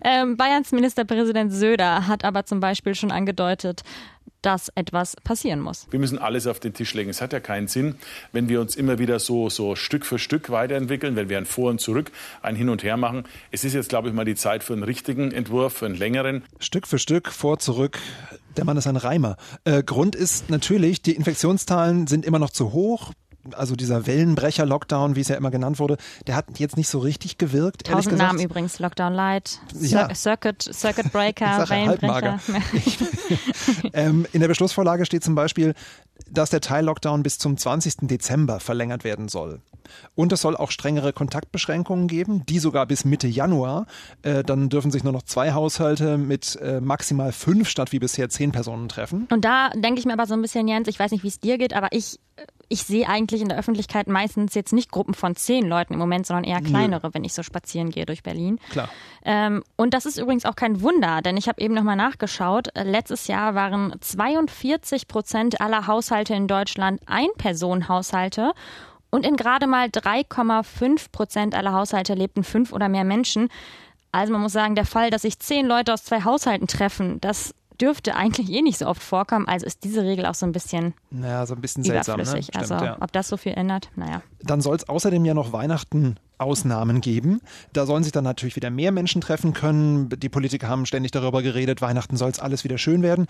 Ähm, 0.03 0.37
Bayerns 0.37 0.73
Ministerpräsident 0.73 1.53
Söder 1.53 2.07
hat 2.07 2.25
aber 2.25 2.45
zum 2.45 2.61
Beispiel 2.61 2.95
schon 2.95 3.11
angedeutet, 3.11 3.83
dass 4.45 4.71
etwas 4.75 5.17
passieren 5.25 5.61
muss. 5.61 5.87
Wir 5.91 5.99
müssen 5.99 6.19
alles 6.19 6.47
auf 6.47 6.61
den 6.61 6.75
Tisch 6.75 6.93
legen. 6.95 7.09
Es 7.09 7.23
hat 7.23 7.33
ja 7.33 7.41
keinen 7.41 7.67
Sinn, 7.67 7.97
wenn 8.33 8.49
wir 8.49 8.61
uns 8.61 8.77
immer 8.77 8.99
wieder 8.99 9.19
so, 9.19 9.49
so 9.49 9.75
Stück 9.75 10.05
für 10.05 10.19
Stück 10.19 10.51
weiterentwickeln, 10.51 11.17
wenn 11.17 11.29
wir 11.29 11.39
ein 11.39 11.47
Vor 11.47 11.71
und 11.71 11.81
Zurück, 11.81 12.11
ein 12.43 12.55
Hin 12.55 12.69
und 12.69 12.83
Her 12.83 12.97
machen. 12.97 13.25
Es 13.51 13.65
ist 13.65 13.73
jetzt, 13.73 13.89
glaube 13.89 14.09
ich, 14.09 14.15
mal 14.15 14.25
die 14.25 14.35
Zeit 14.35 14.63
für 14.63 14.75
einen 14.75 14.83
richtigen 14.83 15.33
Entwurf, 15.33 15.73
für 15.75 15.87
einen 15.87 15.95
längeren. 15.95 16.45
Stück 16.59 16.87
für 16.87 16.99
Stück, 16.99 17.29
vor, 17.29 17.59
zurück. 17.59 17.99
Der 18.57 18.65
Mann 18.65 18.77
ist 18.77 18.87
ein 18.87 18.97
Reimer. 18.97 19.37
Äh, 19.65 19.83
Grund 19.83 20.15
ist 20.15 20.51
natürlich, 20.51 21.03
die 21.03 21.17
Infektionszahlen 21.17 22.07
sind 22.07 22.25
immer 22.25 22.39
noch 22.39 22.51
zu 22.51 22.73
hoch 22.73 23.13
also 23.53 23.77
dieser 23.77 24.07
Wellenbrecher-Lockdown, 24.07 25.17
wie 25.17 25.21
es 25.21 25.29
ja 25.29 25.37
immer 25.37 25.51
genannt 25.51 25.79
wurde, 25.79 25.97
der 26.27 26.37
hat 26.37 26.59
jetzt 26.59 26.77
nicht 26.77 26.89
so 26.89 26.99
richtig 26.99 27.39
gewirkt. 27.39 27.87
Tausend 27.87 28.17
Namen 28.19 28.41
übrigens, 28.41 28.79
Lockdown 28.79 29.13
Light, 29.13 29.61
ja. 29.81 30.15
Circuit, 30.15 30.63
Circuit 30.63 31.13
Breaker, 31.13 31.69
Wellenbrecher. 31.69 32.41
ähm, 33.93 34.27
in 34.33 34.41
der 34.41 34.49
Beschlussvorlage 34.49 35.05
steht 35.05 35.25
zum 35.25 35.35
Beispiel, 35.35 35.75
dass 36.31 36.51
der 36.51 36.61
Teil-Lockdown 36.61 37.23
bis 37.23 37.39
zum 37.39 37.57
20. 37.57 38.09
Dezember 38.09 38.61
verlängert 38.61 39.05
werden 39.05 39.29
soll. 39.29 39.61
Und 40.15 40.33
es 40.33 40.41
soll 40.41 40.57
auch 40.57 40.71
strengere 40.71 41.13
Kontaktbeschränkungen 41.13 42.09
geben, 42.09 42.45
die 42.47 42.59
sogar 42.59 42.87
bis 42.87 43.05
Mitte 43.05 43.29
Januar. 43.29 43.87
Äh, 44.23 44.43
dann 44.43 44.69
dürfen 44.69 44.91
sich 44.91 45.05
nur 45.05 45.13
noch 45.13 45.23
zwei 45.23 45.53
Haushalte 45.53 46.17
mit 46.17 46.57
äh, 46.57 46.81
maximal 46.81 47.33
fünf 47.33 47.69
statt 47.69 47.93
wie 47.93 47.99
bisher 47.99 48.29
zehn 48.29 48.53
Personen 48.53 48.89
treffen. 48.89 49.27
Und 49.31 49.45
da 49.45 49.71
denke 49.71 50.01
ich 50.01 50.07
mir 50.07 50.15
aber 50.15 50.27
so 50.27 50.35
ein 50.35 50.43
bisschen, 50.43 50.69
Jens, 50.69 50.89
ich 50.89 50.99
weiß 50.99 51.13
nicht, 51.13 51.23
wie 51.23 51.29
es 51.29 51.41
dir 51.41 51.59
geht, 51.59 51.75
aber 51.75 51.89
ich 51.91 52.19
ich 52.69 52.83
sehe 52.83 53.09
eigentlich 53.09 53.41
in 53.43 53.49
der 53.49 53.59
Öffentlichkeit 53.59 54.09
meistens 54.09 54.55
jetzt 54.55 54.73
nicht 54.73 54.91
Gruppen 54.91 55.15
von 55.15 55.37
zehn 55.37 55.67
Leuten 55.67 55.93
im 55.95 55.99
Moment, 55.99 56.27
sondern 56.27 56.45
eher 56.45 56.61
kleinere, 56.61 57.09
Nö. 57.09 57.15
wenn 57.15 57.25
ich 57.25 57.35
so 57.35 57.43
spazieren 57.43 57.91
gehe 57.91 58.07
durch 58.07 58.23
Berlin. 58.23 58.59
Klar. 58.71 58.89
Ähm, 59.25 59.63
und 59.77 59.95
das 59.95 60.07
ist 60.07 60.19
übrigens 60.19 60.45
auch 60.45 60.57
kein 60.57 60.81
Wunder, 60.81 61.23
denn 61.23 61.37
ich 61.37 61.49
habe 61.49 61.61
eben 61.61 61.75
nochmal 61.75 61.97
nachgeschaut. 61.97 62.69
Letztes 62.75 63.29
Jahr 63.29 63.55
waren 63.55 63.95
42 64.01 65.09
Prozent 65.09 65.61
aller 65.61 65.87
Haushalte 66.05 66.35
in 66.35 66.49
Deutschland 66.49 67.01
Ein-Personen-Haushalte 67.07 68.53
und 69.09 69.25
in 69.25 69.37
gerade 69.37 69.67
mal 69.67 69.87
3,5 69.87 71.11
Prozent 71.13 71.55
aller 71.55 71.73
Haushalte 71.73 72.13
lebten 72.13 72.45
fünf 72.45 72.75
oder 72.75 72.91
mehr 72.91 73.05
Menschen. 73.05 73.49
Also 74.13 74.33
man 74.35 74.43
muss 74.43 74.53
sagen, 74.53 74.75
der 74.75 74.85
Fall, 74.85 75.09
dass 75.09 75.23
sich 75.23 75.39
zehn 75.39 75.67
Leute 75.67 75.95
aus 75.95 76.05
zwei 76.05 76.23
Haushalten 76.23 76.67
treffen, 76.67 77.23
das 77.23 77.55
dürfte 77.81 78.17
eigentlich 78.17 78.51
eh 78.53 78.61
nicht 78.61 78.79
so 78.79 78.87
oft 78.87 79.03
vorkommen. 79.03 79.49
Also 79.49 79.65
ist 79.65 79.83
diese 79.83 80.03
Regel 80.03 80.27
auch 80.27 80.35
so 80.35 80.45
ein 80.45 80.53
bisschen, 80.53 80.93
naja, 81.11 81.47
so 81.47 81.55
ein 81.55 81.63
bisschen 81.63 81.85
seltsam. 81.85 82.19
Ne? 82.19 82.27
Stimmt, 82.27 82.55
also 82.55 82.75
ja. 82.75 82.99
ob 83.01 83.11
das 83.13 83.29
so 83.29 83.39
viel 83.39 83.53
ändert, 83.53 83.89
naja. 83.97 84.21
Dann 84.43 84.61
soll 84.61 84.77
es 84.77 84.87
außerdem 84.87 85.25
ja 85.25 85.33
noch 85.33 85.55
Weihnachten 85.55 86.17
Ausnahmen 86.37 87.01
geben. 87.01 87.41
Da 87.73 87.87
sollen 87.87 88.03
sich 88.03 88.13
dann 88.13 88.25
natürlich 88.25 88.57
wieder 88.57 88.71
mehr 88.71 88.93
Menschen 88.93 89.23
treffen 89.23 89.55
können. 89.55 90.11
Die 90.11 90.29
Politiker 90.29 90.69
haben 90.69 90.85
ständig 90.85 91.13
darüber 91.13 91.43
geredet, 91.43 91.81
Weihnachten 91.81 92.17
soll 92.17 92.31
es 92.31 92.41
alles 92.41 92.63
wieder 92.63 92.77
schön 92.77 93.03
werden. 93.03 93.27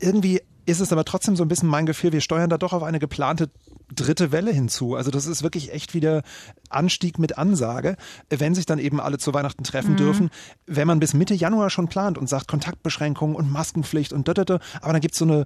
Irgendwie 0.00 0.42
ist 0.68 0.80
es 0.80 0.92
aber 0.92 1.04
trotzdem 1.04 1.34
so 1.34 1.42
ein 1.42 1.48
bisschen 1.48 1.68
mein 1.68 1.86
Gefühl, 1.86 2.12
wir 2.12 2.20
steuern 2.20 2.50
da 2.50 2.58
doch 2.58 2.72
auf 2.72 2.82
eine 2.82 2.98
geplante 2.98 3.48
dritte 3.94 4.32
Welle 4.32 4.52
hinzu. 4.52 4.94
Also 4.94 5.10
das 5.10 5.26
ist 5.26 5.42
wirklich 5.42 5.72
echt 5.72 5.94
wieder 5.94 6.22
Anstieg 6.70 7.18
mit 7.18 7.38
Ansage, 7.38 7.96
wenn 8.28 8.54
sich 8.54 8.66
dann 8.66 8.78
eben 8.78 9.00
alle 9.00 9.18
zu 9.18 9.32
Weihnachten 9.34 9.64
treffen 9.64 9.92
mhm. 9.92 9.96
dürfen. 9.96 10.30
Wenn 10.66 10.86
man 10.86 11.00
bis 11.00 11.14
Mitte 11.14 11.34
Januar 11.34 11.70
schon 11.70 11.88
plant 11.88 12.18
und 12.18 12.28
sagt 12.28 12.48
Kontaktbeschränkungen 12.48 13.34
und 13.34 13.50
Maskenpflicht 13.50 14.12
und 14.12 14.28
dödödö, 14.28 14.58
aber 14.80 14.92
dann 14.92 15.00
gibt 15.00 15.14
so 15.14 15.26
es 15.26 15.42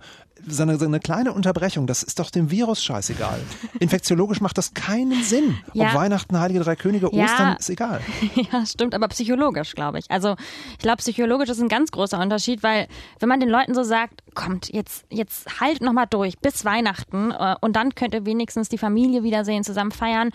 so 0.49 0.63
eine, 0.63 0.79
so 0.79 0.85
eine 0.85 1.01
kleine 1.01 1.33
Unterbrechung. 1.33 1.87
Das 1.87 2.03
ist 2.03 2.19
doch 2.19 2.31
dem 2.31 2.51
Virus 2.51 2.83
scheißegal. 2.83 3.41
Infektiologisch 3.81 4.41
macht 4.41 4.59
das 4.59 4.75
keinen 4.75 5.23
Sinn. 5.23 5.59
Ja. 5.73 5.89
Ob 5.89 5.95
Weihnachten, 5.95 6.39
Heilige 6.39 6.61
Drei 6.61 6.77
Könige, 6.77 7.11
ja. 7.13 7.25
Ostern, 7.25 7.57
ist 7.59 7.71
egal. 7.71 8.01
Ja, 8.53 8.67
stimmt, 8.67 8.95
aber 8.95 9.09
psychologisch, 9.09 9.75
glaube 9.75 9.99
ich. 9.99 10.11
Also 10.11 10.37
ich 10.73 10.79
glaube, 10.79 10.97
psychologisch 10.99 11.49
ist 11.49 11.61
ein 11.61 11.69
ganz 11.69 11.91
großer 11.91 12.19
Unterschied, 12.19 12.63
weil 12.63 12.89
wenn 13.21 13.29
man 13.29 13.41
den 13.41 13.49
Leuten 13.49 13.75
so 13.75 13.83
sagt, 13.83 14.23
kommt, 14.35 14.73
jetzt, 14.73 15.05
jetzt 15.11 15.61
halt 15.61 15.81
nochmal 15.81 16.07
durch 16.09 16.39
bis 16.39 16.65
Weihnachten 16.65 17.31
äh, 17.31 17.55
und 17.61 17.77
dann 17.77 17.95
könnt 17.95 18.15
ihr 18.15 18.27
wenigstens 18.33 18.69
die 18.69 18.79
Familie 18.79 19.23
wiedersehen, 19.23 19.63
zusammen 19.63 19.93
feiern. 19.93 20.31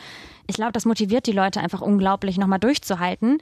Ich 0.45 0.55
glaube, 0.55 0.71
das 0.71 0.85
motiviert 0.85 1.25
die 1.25 1.31
Leute 1.31 1.59
einfach 1.59 1.81
unglaublich, 1.81 2.37
nochmal 2.37 2.59
durchzuhalten. 2.59 3.39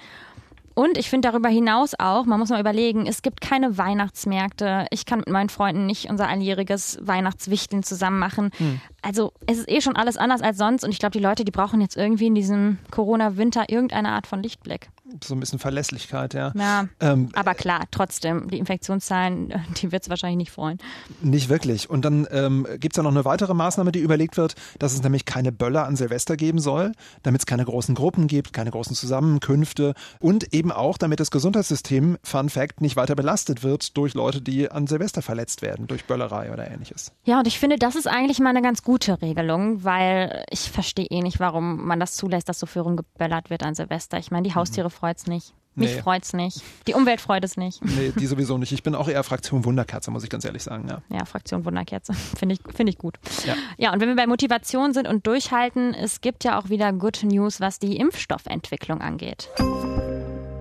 Und 0.73 0.97
ich 0.97 1.09
finde 1.09 1.29
darüber 1.29 1.47
hinaus 1.47 1.93
auch, 1.97 2.25
man 2.25 2.37
muss 2.37 2.49
mal 2.49 2.59
überlegen, 2.59 3.07
es 3.07 3.21
gibt 3.21 3.39
keine 3.39 3.77
Weihnachtsmärkte. 3.77 4.87
Ich 4.91 5.05
kann 5.05 5.19
mit 5.19 5.29
meinen 5.29 5.47
Freunden 5.47 5.85
nicht 5.85 6.09
unser 6.09 6.27
alljähriges 6.27 6.99
Weihnachtswichteln 7.01 7.81
zusammen 7.81 8.19
machen. 8.19 8.51
Hm. 8.57 8.81
Also 9.01 9.31
es 9.47 9.59
ist 9.59 9.69
eh 9.69 9.79
schon 9.79 9.95
alles 9.95 10.17
anders 10.17 10.41
als 10.41 10.57
sonst 10.57 10.83
und 10.83 10.91
ich 10.91 10.99
glaube, 10.99 11.13
die 11.13 11.23
Leute, 11.23 11.45
die 11.45 11.51
brauchen 11.51 11.79
jetzt 11.79 11.95
irgendwie 11.95 12.27
in 12.27 12.35
diesem 12.35 12.77
Corona-Winter 12.91 13.69
irgendeine 13.69 14.09
Art 14.09 14.27
von 14.27 14.43
Lichtblick 14.43 14.89
so 15.23 15.35
ein 15.35 15.39
bisschen 15.39 15.59
Verlässlichkeit, 15.59 16.33
ja. 16.33 16.51
Ja, 16.55 16.87
ähm, 16.99 17.29
aber 17.33 17.53
klar, 17.53 17.83
trotzdem, 17.91 18.49
die 18.49 18.57
Infektionszahlen, 18.57 19.53
die 19.81 19.91
wird 19.91 20.03
es 20.03 20.09
wahrscheinlich 20.09 20.37
nicht 20.37 20.51
freuen. 20.51 20.79
Nicht 21.21 21.49
wirklich. 21.49 21.89
Und 21.89 22.05
dann 22.05 22.27
ähm, 22.31 22.67
gibt 22.79 22.93
es 22.93 22.97
ja 22.97 23.03
noch 23.03 23.11
eine 23.11 23.25
weitere 23.25 23.53
Maßnahme, 23.53 23.91
die 23.91 23.99
überlegt 23.99 24.37
wird, 24.37 24.55
dass 24.79 24.93
es 24.93 25.03
nämlich 25.03 25.25
keine 25.25 25.51
Böller 25.51 25.85
an 25.85 25.95
Silvester 25.95 26.37
geben 26.37 26.59
soll, 26.59 26.91
damit 27.23 27.41
es 27.41 27.45
keine 27.45 27.65
großen 27.65 27.93
Gruppen 27.93 28.27
gibt, 28.27 28.53
keine 28.53 28.71
großen 28.71 28.95
Zusammenkünfte 28.95 29.93
und 30.19 30.53
eben 30.53 30.71
auch, 30.71 30.97
damit 30.97 31.19
das 31.19 31.31
Gesundheitssystem, 31.31 32.17
Fun 32.23 32.49
Fact, 32.49 32.81
nicht 32.81 32.95
weiter 32.95 33.15
belastet 33.15 33.63
wird 33.63 33.95
durch 33.97 34.13
Leute, 34.15 34.41
die 34.41 34.71
an 34.71 34.87
Silvester 34.87 35.21
verletzt 35.21 35.61
werden, 35.61 35.87
durch 35.87 36.05
Böllerei 36.05 36.51
oder 36.51 36.69
ähnliches. 36.69 37.11
Ja, 37.25 37.39
und 37.39 37.47
ich 37.47 37.59
finde, 37.59 37.77
das 37.77 37.95
ist 37.95 38.07
eigentlich 38.07 38.39
mal 38.39 38.49
eine 38.49 38.61
ganz 38.61 38.81
gute 38.81 39.21
Regelung, 39.21 39.83
weil 39.83 40.43
ich 40.49 40.71
verstehe 40.71 41.05
eh 41.05 41.21
nicht, 41.21 41.39
warum 41.39 41.85
man 41.85 41.99
das 41.99 42.15
zulässt, 42.15 42.49
dass 42.49 42.59
so 42.59 42.65
viel 42.65 42.81
rumgeböllert 42.81 43.49
wird 43.49 43.63
an 43.63 43.75
Silvester. 43.75 44.17
Ich 44.17 44.31
meine, 44.31 44.47
die 44.47 44.55
Haustiere 44.55 44.89
mhm 44.89 44.94
freut's 44.95 45.27
nicht. 45.27 45.53
Mich 45.77 45.93
nee. 45.93 46.01
freut's 46.01 46.31
nicht. 46.31 46.61
Die 46.87 46.93
Umwelt 46.93 47.19
freut 47.19 47.43
es 47.43 47.57
nicht. 47.57 47.83
Nee, 47.83 48.13
die 48.17 48.25
sowieso 48.27 48.57
nicht. 48.57 48.71
Ich 48.71 48.81
bin 48.81 48.95
auch 48.95 49.09
eher 49.09 49.23
Fraktion 49.23 49.65
Wunderkerze, 49.65 50.09
muss 50.09 50.23
ich 50.23 50.29
ganz 50.29 50.45
ehrlich 50.45 50.63
sagen. 50.63 50.87
Ja, 50.87 51.01
ja 51.09 51.25
Fraktion 51.25 51.65
Wunderkerze. 51.65 52.13
Finde 52.39 52.55
ich, 52.55 52.75
find 52.75 52.89
ich 52.89 52.97
gut. 52.97 53.15
Ja. 53.45 53.55
ja, 53.77 53.93
und 53.93 53.99
wenn 53.99 54.07
wir 54.07 54.15
bei 54.15 54.25
Motivation 54.25 54.93
sind 54.93 55.05
und 55.05 55.27
durchhalten, 55.27 55.93
es 55.93 56.21
gibt 56.21 56.45
ja 56.45 56.57
auch 56.57 56.69
wieder 56.69 56.93
Good 56.93 57.23
News, 57.23 57.59
was 57.59 57.79
die 57.79 57.97
Impfstoffentwicklung 57.97 59.01
angeht. 59.01 59.49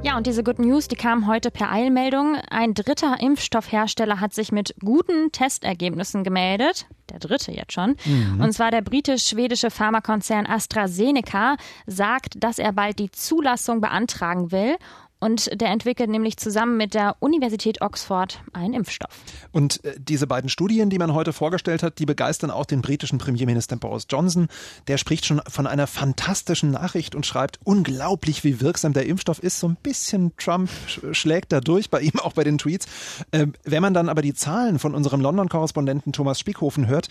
Ja, 0.04 0.18
und 0.18 0.26
diese 0.26 0.44
Good 0.44 0.58
News, 0.58 0.87
die 0.88 0.96
kam 0.96 1.26
heute 1.26 1.50
per 1.50 1.73
Eilmeldung. 1.73 2.37
Ein 2.50 2.75
dritter 2.75 3.16
Impfstoffhersteller 3.20 4.20
hat 4.20 4.34
sich 4.34 4.52
mit 4.52 4.75
guten 4.84 5.32
Testergebnissen 5.32 6.25
gemeldet. 6.25 6.87
Der 7.08 7.18
dritte 7.20 7.52
jetzt 7.52 7.73
schon. 7.73 7.96
Mhm. 8.04 8.38
Und 8.42 8.52
zwar 8.52 8.70
der 8.70 8.82
britisch-schwedische 8.82 9.70
Pharmakonzern 9.70 10.44
AstraZeneca 10.44 11.56
sagt, 11.87 12.34
dass 12.37 12.58
er 12.58 12.75
bald 12.75 12.99
die 12.99 13.11
Zulassung 13.12 13.80
beantragen 13.80 14.52
will. 14.52 14.76
Und 15.25 15.59
der 15.59 15.71
entwickelt 15.71 16.11
nämlich 16.11 16.37
zusammen 16.37 16.76
mit 16.76 16.93
der 16.93 17.16
Universität 17.19 17.81
Oxford 17.81 18.43
einen 18.52 18.75
Impfstoff. 18.75 19.09
Und 19.52 19.83
äh, 19.83 19.95
diese 19.99 20.26
beiden 20.26 20.50
Studien, 20.50 20.90
die 20.90 20.99
man 20.99 21.14
heute 21.14 21.33
vorgestellt 21.33 21.83
hat, 21.83 21.99
die 21.99 22.04
begeistern 22.04 22.50
auch 22.50 22.66
den 22.66 22.83
britischen 22.83 23.16
Premierminister 23.16 23.76
Boris 23.76 24.07
Johnson. 24.07 24.49
Der 24.87 24.99
spricht 24.99 25.25
schon 25.25 25.40
von 25.49 25.66
einer 25.66 25.87
fantastischen 25.87 26.73
Nachricht 26.73 27.14
und 27.14 27.25
schreibt, 27.25 27.59
unglaublich, 27.64 28.45
wie 28.45 28.61
wirksam 28.61 28.93
der 28.93 29.07
Impfstoff 29.07 29.43
ist. 29.43 29.61
So 29.61 29.69
ein 29.69 29.78
bisschen 29.83 30.37
Trump 30.37 30.69
schlägt 31.12 31.52
da 31.52 31.61
durch, 31.61 31.88
bei 31.88 32.02
ihm 32.02 32.19
auch 32.21 32.35
bei 32.35 32.45
den 32.45 32.59
Tweets. 32.59 32.85
Ähm, 33.33 33.54
wenn 33.64 33.81
man 33.81 33.95
dann 33.95 34.11
aber 34.11 34.21
die 34.21 34.35
Zahlen 34.35 34.78
von 34.78 34.95
unserem 34.95 35.23
London-Korrespondenten 35.23 36.12
Thomas 36.12 36.38
Spiekhofen 36.38 36.87
hört, 36.87 37.09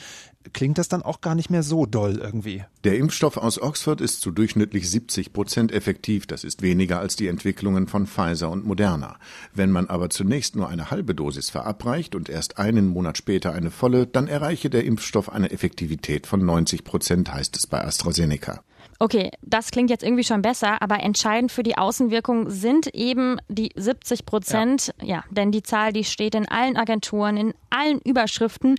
klingt 0.54 0.78
das 0.78 0.88
dann 0.88 1.02
auch 1.02 1.22
gar 1.22 1.34
nicht 1.34 1.50
mehr 1.50 1.64
so 1.64 1.88
doll 1.88 2.20
irgendwie. 2.22 2.64
Der 2.84 2.96
Impfstoff 2.96 3.38
aus 3.38 3.60
Oxford 3.60 4.02
ist 4.02 4.22
zu 4.22 4.30
durchschnittlich 4.30 4.88
70 4.88 5.34
Prozent 5.34 5.72
effektiv. 5.72 6.28
Das 6.28 6.44
ist 6.44 6.62
weniger 6.62 7.00
als 7.00 7.16
die 7.16 7.26
Entwicklungen 7.26 7.88
von 7.88 8.03
Pfizer 8.08 8.50
und 8.50 8.66
Moderna. 8.66 9.18
Wenn 9.54 9.72
man 9.72 9.88
aber 9.88 10.10
zunächst 10.10 10.56
nur 10.56 10.70
eine 10.70 10.92
halbe 10.92 11.16
Dosis 11.16 11.50
verabreicht 11.50 12.16
und 12.16 12.30
erst 12.30 12.58
einen 12.58 12.88
Monat 12.88 13.18
später 13.18 13.54
eine 13.54 13.72
volle, 13.72 14.08
dann 14.08 14.28
erreiche 14.28 14.70
der 14.70 14.86
Impfstoff 14.86 15.32
eine 15.32 15.52
Effektivität 15.52 16.28
von 16.28 16.46
90 16.46 16.84
Prozent, 16.84 17.34
heißt 17.34 17.58
es 17.58 17.68
bei 17.68 17.84
AstraZeneca. 17.84 18.64
Okay, 19.00 19.32
das 19.42 19.72
klingt 19.72 19.90
jetzt 19.90 20.04
irgendwie 20.04 20.24
schon 20.24 20.42
besser, 20.42 20.82
aber 20.82 21.02
entscheidend 21.02 21.52
für 21.52 21.64
die 21.64 21.78
Außenwirkung 21.78 22.50
sind 22.50 22.88
eben 22.96 23.38
die 23.50 23.72
70 23.76 24.26
Prozent. 24.26 24.94
Ja. 25.02 25.08
ja, 25.08 25.24
denn 25.30 25.52
die 25.52 25.64
Zahl, 25.64 25.92
die 25.94 26.04
steht 26.04 26.36
in 26.36 26.48
allen 26.48 26.78
Agenturen, 26.78 27.36
in 27.38 27.54
allen 27.70 28.00
Überschriften. 28.00 28.76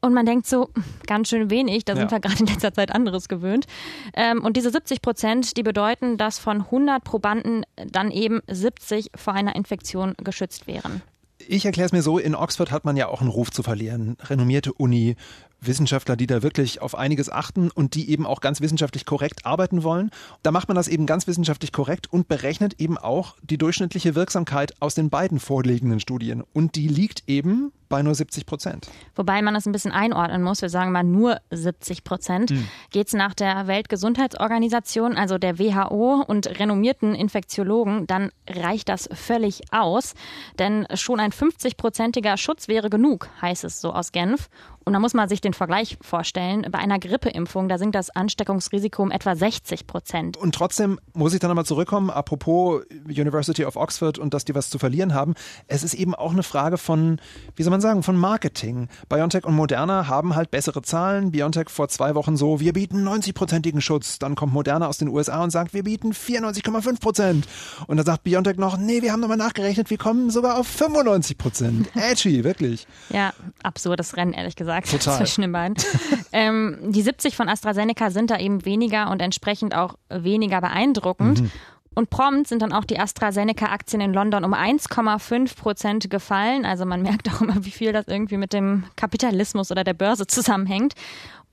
Und 0.00 0.14
man 0.14 0.26
denkt 0.26 0.46
so, 0.46 0.70
ganz 1.06 1.28
schön 1.28 1.50
wenig, 1.50 1.84
da 1.84 1.96
sind 1.96 2.10
wir 2.10 2.20
gerade 2.20 2.38
in 2.38 2.46
letzter 2.46 2.72
Zeit 2.72 2.94
anderes 2.94 3.28
gewöhnt. 3.28 3.66
Ähm, 4.14 4.44
und 4.44 4.56
diese 4.56 4.70
70 4.70 5.02
Prozent, 5.02 5.56
die 5.56 5.62
bedeuten, 5.62 6.16
dass 6.16 6.38
von 6.38 6.62
100 6.62 7.02
Probanden 7.02 7.64
dann 7.90 8.10
eben 8.10 8.40
70 8.46 9.10
vor 9.16 9.34
einer 9.34 9.56
Infektion 9.56 10.14
geschützt 10.22 10.66
wären. 10.66 11.02
Ich 11.46 11.64
erkläre 11.64 11.86
es 11.86 11.92
mir 11.92 12.02
so, 12.02 12.18
in 12.18 12.34
Oxford 12.34 12.70
hat 12.70 12.84
man 12.84 12.96
ja 12.96 13.08
auch 13.08 13.20
einen 13.20 13.30
Ruf 13.30 13.50
zu 13.50 13.62
verlieren. 13.62 14.16
Renommierte 14.20 14.72
Uni, 14.72 15.16
Wissenschaftler, 15.60 16.16
die 16.16 16.26
da 16.26 16.42
wirklich 16.42 16.80
auf 16.82 16.96
einiges 16.96 17.30
achten 17.30 17.70
und 17.70 17.94
die 17.94 18.10
eben 18.10 18.26
auch 18.26 18.40
ganz 18.40 18.60
wissenschaftlich 18.60 19.04
korrekt 19.04 19.44
arbeiten 19.46 19.82
wollen. 19.82 20.10
Da 20.42 20.50
macht 20.50 20.68
man 20.68 20.76
das 20.76 20.88
eben 20.88 21.06
ganz 21.06 21.26
wissenschaftlich 21.26 21.72
korrekt 21.72 22.12
und 22.12 22.28
berechnet 22.28 22.80
eben 22.80 22.98
auch 22.98 23.36
die 23.42 23.58
durchschnittliche 23.58 24.14
Wirksamkeit 24.14 24.74
aus 24.80 24.94
den 24.94 25.10
beiden 25.10 25.40
vorliegenden 25.40 26.00
Studien. 26.00 26.42
Und 26.52 26.76
die 26.76 26.88
liegt 26.88 27.24
eben 27.26 27.72
bei 27.88 28.02
nur 28.02 28.14
70 28.14 28.46
Prozent. 28.46 28.88
Wobei 29.14 29.42
man 29.42 29.54
das 29.54 29.66
ein 29.66 29.72
bisschen 29.72 29.92
einordnen 29.92 30.42
muss. 30.42 30.62
Wir 30.62 30.68
sagen 30.68 30.92
mal 30.92 31.04
nur 31.04 31.38
70 31.50 32.04
Prozent. 32.04 32.50
Hm. 32.50 32.68
Geht 32.90 33.08
es 33.08 33.12
nach 33.14 33.34
der 33.34 33.66
Weltgesundheitsorganisation, 33.66 35.16
also 35.16 35.38
der 35.38 35.58
WHO 35.58 36.24
und 36.26 36.46
renommierten 36.58 37.14
Infektiologen, 37.14 38.06
dann 38.06 38.30
reicht 38.48 38.88
das 38.88 39.08
völlig 39.12 39.62
aus. 39.72 40.14
Denn 40.58 40.86
schon 40.94 41.20
ein 41.20 41.32
50-prozentiger 41.32 42.36
Schutz 42.36 42.68
wäre 42.68 42.90
genug, 42.90 43.28
heißt 43.40 43.64
es 43.64 43.80
so 43.80 43.92
aus 43.92 44.12
Genf. 44.12 44.48
Und 44.84 44.94
da 44.94 45.00
muss 45.00 45.14
man 45.14 45.28
sich 45.28 45.40
den 45.40 45.47
Vergleich 45.54 45.98
vorstellen. 46.00 46.66
Bei 46.70 46.78
einer 46.78 46.98
Grippeimpfung, 46.98 47.68
da 47.68 47.78
sinkt 47.78 47.94
das 47.94 48.10
Ansteckungsrisiko 48.10 49.02
um 49.02 49.10
etwa 49.10 49.34
60 49.34 49.86
Prozent. 49.86 50.36
Und 50.36 50.54
trotzdem 50.54 50.98
muss 51.14 51.34
ich 51.34 51.40
dann 51.40 51.48
nochmal 51.48 51.64
zurückkommen, 51.64 52.10
apropos 52.10 52.82
University 53.06 53.64
of 53.64 53.76
Oxford 53.76 54.18
und 54.18 54.34
dass 54.34 54.44
die 54.44 54.54
was 54.54 54.70
zu 54.70 54.78
verlieren 54.78 55.14
haben. 55.14 55.34
Es 55.66 55.82
ist 55.82 55.94
eben 55.94 56.14
auch 56.14 56.32
eine 56.32 56.42
Frage 56.42 56.78
von, 56.78 57.20
wie 57.56 57.62
soll 57.62 57.70
man 57.70 57.80
sagen, 57.80 58.02
von 58.02 58.16
Marketing. 58.16 58.88
BioNTech 59.08 59.44
und 59.44 59.54
Moderna 59.54 60.08
haben 60.08 60.34
halt 60.34 60.50
bessere 60.50 60.82
Zahlen. 60.82 61.30
BioNTech 61.30 61.68
vor 61.68 61.88
zwei 61.88 62.14
Wochen 62.14 62.36
so, 62.36 62.60
wir 62.60 62.72
bieten 62.72 63.06
90-prozentigen 63.06 63.80
Schutz. 63.80 64.18
Dann 64.18 64.34
kommt 64.34 64.52
Moderna 64.52 64.86
aus 64.86 64.98
den 64.98 65.08
USA 65.08 65.42
und 65.42 65.50
sagt, 65.50 65.74
wir 65.74 65.84
bieten 65.84 66.12
94,5 66.12 67.00
Prozent. 67.00 67.48
Und 67.86 67.96
dann 67.96 68.06
sagt 68.06 68.24
BioNTech 68.24 68.56
noch, 68.56 68.76
nee, 68.76 69.02
wir 69.02 69.12
haben 69.12 69.20
nochmal 69.20 69.36
nachgerechnet, 69.36 69.90
wir 69.90 69.98
kommen 69.98 70.30
sogar 70.30 70.58
auf 70.58 70.66
95 70.66 71.38
Prozent. 71.38 71.90
Edgy, 71.94 72.44
wirklich. 72.44 72.86
Ja, 73.10 73.32
absurdes 73.62 74.16
Rennen, 74.16 74.32
ehrlich 74.32 74.56
gesagt 74.56 74.88
Total. 74.90 75.18
Zwischen 75.38 75.42
den 75.42 75.52
beiden. 75.52 75.76
ähm, 76.32 76.78
die 76.92 77.02
70 77.02 77.36
von 77.36 77.48
AstraZeneca 77.48 78.10
sind 78.10 78.30
da 78.30 78.38
eben 78.38 78.64
weniger 78.64 79.10
und 79.10 79.22
entsprechend 79.22 79.74
auch 79.74 79.94
weniger 80.08 80.60
beeindruckend. 80.60 81.42
Mhm. 81.42 81.50
Und 81.94 82.10
prompt 82.10 82.48
sind 82.48 82.62
dann 82.62 82.72
auch 82.72 82.84
die 82.84 82.98
AstraZeneca-Aktien 83.00 84.00
in 84.00 84.12
London 84.12 84.44
um 84.44 84.54
1,5 84.54 85.56
Prozent 85.56 86.10
gefallen. 86.10 86.64
Also 86.64 86.84
man 86.84 87.02
merkt 87.02 87.28
auch 87.32 87.40
immer, 87.40 87.64
wie 87.64 87.70
viel 87.70 87.92
das 87.92 88.06
irgendwie 88.06 88.36
mit 88.36 88.52
dem 88.52 88.84
Kapitalismus 88.94 89.72
oder 89.72 89.82
der 89.82 89.94
Börse 89.94 90.26
zusammenhängt. 90.26 90.94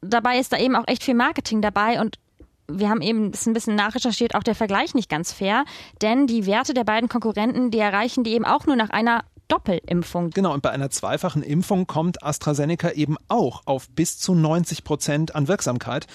Dabei 0.02 0.38
ist 0.38 0.52
da 0.52 0.58
eben 0.58 0.76
auch 0.76 0.88
echt 0.88 1.04
viel 1.04 1.16
Marketing 1.16 1.62
dabei 1.62 2.00
und 2.00 2.20
wir 2.68 2.90
haben 2.90 3.02
eben 3.02 3.32
das 3.32 3.46
ein 3.46 3.54
bisschen 3.54 3.76
nachrecherchiert, 3.76 4.34
auch 4.34 4.44
der 4.44 4.56
Vergleich 4.56 4.96
nicht 4.96 5.10
ganz 5.10 5.32
fair, 5.32 5.66
denn 6.02 6.26
die 6.26 6.48
Werte 6.48 6.74
der 6.74 6.84
beiden 6.84 7.10
Konkurrenten, 7.10 7.70
die 7.70 7.78
erreichen 7.78 8.24
die 8.24 8.34
eben 8.34 8.46
auch 8.46 8.66
nur 8.66 8.76
nach 8.76 8.90
einer 8.90 9.24
Doppelimpfung. 9.48 10.32
Genau, 10.32 10.54
und 10.54 10.62
bei 10.62 10.72
einer 10.72 10.90
zweifachen 10.90 11.44
Impfung 11.44 11.88
kommt 11.88 12.24
AstraZeneca 12.24 12.92
eben 12.92 13.18
auch 13.28 13.64
auf 13.66 13.90
bis 13.90 14.18
zu 14.18 14.34
90 14.36 14.84
Prozent 14.84 15.36
an 15.36 15.48
Wirksamkeit. 15.48 16.08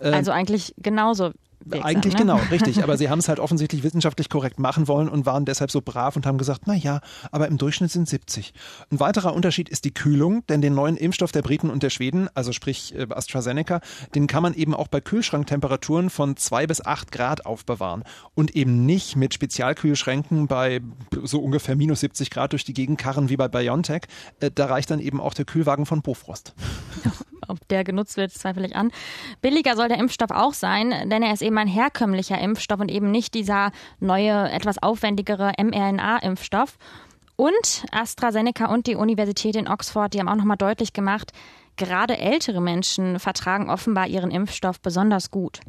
Äh, 0.00 0.10
also 0.10 0.30
eigentlich 0.30 0.74
genauso 0.78 1.32
Wirksam, 1.64 1.86
Eigentlich 1.86 2.14
ne? 2.14 2.20
genau, 2.20 2.40
richtig. 2.50 2.82
Aber 2.82 2.96
sie 2.98 3.08
haben 3.08 3.18
es 3.18 3.28
halt 3.28 3.40
offensichtlich 3.40 3.82
wissenschaftlich 3.82 4.28
korrekt 4.28 4.58
machen 4.58 4.88
wollen 4.88 5.08
und 5.08 5.26
waren 5.26 5.44
deshalb 5.44 5.70
so 5.70 5.80
brav 5.80 6.16
und 6.16 6.26
haben 6.26 6.38
gesagt, 6.38 6.62
na 6.66 6.74
ja, 6.74 7.00
aber 7.32 7.48
im 7.48 7.58
Durchschnitt 7.58 7.90
sind 7.90 8.08
70. 8.08 8.52
Ein 8.90 9.00
weiterer 9.00 9.34
Unterschied 9.34 9.68
ist 9.68 9.84
die 9.84 9.92
Kühlung, 9.94 10.46
denn 10.48 10.60
den 10.60 10.74
neuen 10.74 10.96
Impfstoff 10.96 11.32
der 11.32 11.42
Briten 11.42 11.70
und 11.70 11.82
der 11.82 11.90
Schweden, 11.90 12.28
also 12.34 12.52
sprich 12.52 12.94
äh, 12.94 13.06
AstraZeneca, 13.10 13.80
den 14.14 14.26
kann 14.26 14.42
man 14.42 14.54
eben 14.54 14.74
auch 14.74 14.88
bei 14.88 15.00
Kühlschranktemperaturen 15.00 16.10
von 16.10 16.36
zwei 16.36 16.66
bis 16.66 16.84
acht 16.84 17.10
Grad 17.12 17.46
aufbewahren 17.46 18.04
und 18.34 18.54
eben 18.54 18.86
nicht 18.86 19.16
mit 19.16 19.34
Spezialkühlschränken 19.34 20.46
bei 20.46 20.80
so 21.22 21.40
ungefähr 21.40 21.76
minus 21.76 22.00
70 22.00 22.30
Grad 22.30 22.52
durch 22.52 22.64
die 22.64 22.74
Gegend 22.74 22.98
karren 22.98 23.28
wie 23.28 23.36
bei 23.36 23.48
BioNTech. 23.48 24.02
Äh, 24.40 24.50
da 24.54 24.66
reicht 24.66 24.90
dann 24.90 25.00
eben 25.00 25.20
auch 25.20 25.34
der 25.34 25.44
Kühlwagen 25.44 25.86
von 25.86 26.02
Bofrost. 26.02 26.54
Ob 27.48 27.66
der 27.68 27.84
genutzt 27.84 28.16
wird, 28.16 28.32
zweifle 28.32 28.66
ich 28.66 28.76
an. 28.76 28.90
Billiger 29.40 29.76
soll 29.76 29.88
der 29.88 29.98
Impfstoff 29.98 30.30
auch 30.30 30.54
sein, 30.54 31.08
denn 31.08 31.22
er 31.22 31.32
ist 31.32 31.42
eben 31.42 31.58
ein 31.58 31.68
herkömmlicher 31.68 32.38
Impfstoff 32.38 32.80
und 32.80 32.90
eben 32.90 33.10
nicht 33.10 33.34
dieser 33.34 33.72
neue, 34.00 34.50
etwas 34.50 34.82
aufwendigere 34.82 35.52
mRNA-Impfstoff. 35.58 36.78
Und 37.36 37.84
AstraZeneca 37.92 38.66
und 38.66 38.86
die 38.86 38.96
Universität 38.96 39.56
in 39.56 39.68
Oxford, 39.68 40.14
die 40.14 40.20
haben 40.20 40.28
auch 40.28 40.36
nochmal 40.36 40.56
deutlich 40.56 40.92
gemacht, 40.92 41.32
Gerade 41.76 42.16
ältere 42.16 42.62
Menschen 42.62 43.18
vertragen 43.18 43.68
offenbar 43.68 44.06
ihren 44.06 44.30
Impfstoff 44.30 44.80
besonders 44.80 45.30
gut. 45.30 45.60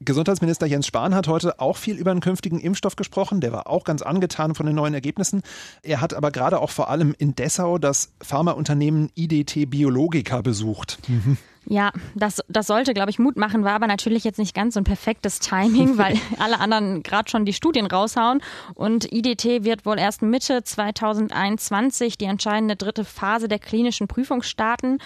Gesundheitsminister 0.00 0.66
Jens 0.66 0.86
Spahn 0.86 1.14
hat 1.14 1.28
heute 1.28 1.60
auch 1.60 1.78
viel 1.78 1.96
über 1.96 2.10
einen 2.10 2.20
künftigen 2.20 2.60
Impfstoff 2.60 2.94
gesprochen. 2.94 3.40
Der 3.40 3.52
war 3.52 3.66
auch 3.66 3.84
ganz 3.84 4.02
angetan 4.02 4.54
von 4.54 4.66
den 4.66 4.74
neuen 4.74 4.92
Ergebnissen. 4.92 5.42
Er 5.82 6.02
hat 6.02 6.12
aber 6.12 6.30
gerade 6.30 6.60
auch 6.60 6.70
vor 6.70 6.90
allem 6.90 7.14
in 7.16 7.34
Dessau 7.34 7.78
das 7.78 8.12
Pharmaunternehmen 8.20 9.10
IDT 9.14 9.70
Biologica 9.70 10.42
besucht. 10.42 10.98
Mhm. 11.08 11.38
Ja, 11.68 11.90
das, 12.14 12.42
das 12.48 12.68
sollte, 12.68 12.94
glaube 12.94 13.10
ich, 13.10 13.18
Mut 13.18 13.36
machen, 13.36 13.64
war 13.64 13.72
aber 13.72 13.88
natürlich 13.88 14.22
jetzt 14.22 14.38
nicht 14.38 14.54
ganz 14.54 14.74
so 14.74 14.80
ein 14.80 14.84
perfektes 14.84 15.40
Timing, 15.40 15.98
weil 15.98 16.16
alle 16.38 16.60
anderen 16.60 17.02
gerade 17.02 17.28
schon 17.28 17.44
die 17.44 17.52
Studien 17.52 17.86
raushauen. 17.86 18.40
Und 18.74 19.12
IDT 19.12 19.64
wird 19.64 19.84
wohl 19.84 19.98
erst 19.98 20.22
Mitte 20.22 20.62
2021 20.62 22.18
die 22.18 22.26
entscheidende 22.26 22.76
dritte 22.76 23.04
Phase 23.04 23.48
der 23.48 23.58
klinischen 23.58 24.06
Prüfung 24.06 24.42
starten. 24.42 24.98